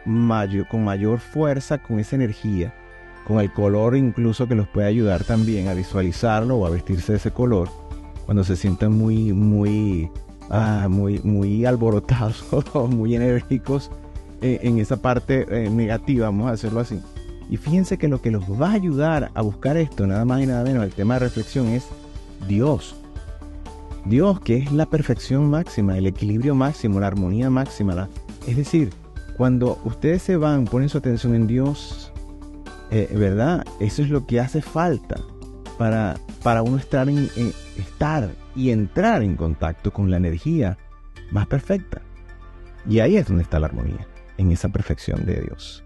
con 0.70 0.84
mayor 0.84 1.18
fuerza 1.18 1.78
con 1.78 1.98
esa 1.98 2.16
energía, 2.16 2.74
con 3.26 3.40
el 3.40 3.50
color 3.50 3.96
incluso 3.96 4.46
que 4.46 4.54
los 4.54 4.68
puede 4.68 4.86
ayudar 4.86 5.24
también 5.24 5.68
a 5.68 5.74
visualizarlo 5.74 6.58
o 6.58 6.66
a 6.66 6.70
vestirse 6.70 7.12
de 7.12 7.18
ese 7.18 7.30
color 7.30 7.70
cuando 8.26 8.44
se 8.44 8.54
sientan 8.54 8.92
muy, 8.92 9.32
muy, 9.32 10.10
ah, 10.50 10.88
muy, 10.90 11.20
muy 11.20 11.64
alborotados 11.64 12.44
o 12.74 12.86
muy 12.86 13.14
enérgicos 13.14 13.90
eh, 14.42 14.58
en 14.62 14.78
esa 14.78 14.98
parte 14.98 15.46
eh, 15.48 15.70
negativa, 15.70 16.26
vamos 16.26 16.50
a 16.50 16.52
hacerlo 16.52 16.80
así. 16.80 17.00
Y 17.48 17.56
fíjense 17.56 17.96
que 17.96 18.08
lo 18.08 18.20
que 18.20 18.30
los 18.30 18.42
va 18.42 18.72
a 18.72 18.74
ayudar 18.74 19.30
a 19.32 19.40
buscar 19.40 19.78
esto, 19.78 20.06
nada 20.06 20.26
más 20.26 20.42
y 20.42 20.46
nada 20.46 20.64
menos, 20.64 20.84
el 20.84 20.92
tema 20.92 21.14
de 21.14 21.20
reflexión 21.20 21.68
es 21.68 21.86
Dios. 22.46 22.94
Dios, 24.08 24.40
que 24.40 24.56
es 24.56 24.72
la 24.72 24.86
perfección 24.86 25.50
máxima, 25.50 25.98
el 25.98 26.06
equilibrio 26.06 26.54
máximo, 26.54 27.00
la 27.00 27.08
armonía 27.08 27.50
máxima. 27.50 28.08
es 28.46 28.56
decir, 28.56 28.90
cuando 29.36 29.80
ustedes 29.84 30.22
se 30.22 30.36
van, 30.36 30.64
ponen 30.64 30.88
su 30.88 30.98
atención 30.98 31.34
en 31.34 31.46
Dios, 31.46 32.12
eh, 32.90 33.08
¿verdad? 33.14 33.64
Eso 33.80 34.02
es 34.02 34.08
lo 34.08 34.26
que 34.26 34.40
hace 34.40 34.62
falta 34.62 35.20
para, 35.76 36.16
para 36.42 36.62
uno 36.62 36.78
estar, 36.78 37.08
estar 37.08 38.30
y 38.56 38.70
entrar 38.70 39.22
en 39.22 39.36
contacto 39.36 39.92
con 39.92 40.10
la 40.10 40.16
energía 40.16 40.78
más 41.30 41.46
perfecta. 41.46 42.02
Y 42.88 43.00
ahí 43.00 43.16
es 43.16 43.28
donde 43.28 43.42
está 43.42 43.60
la 43.60 43.66
armonía, 43.66 44.08
en 44.38 44.50
esa 44.50 44.70
perfección 44.70 45.26
de 45.26 45.42
Dios. 45.42 45.84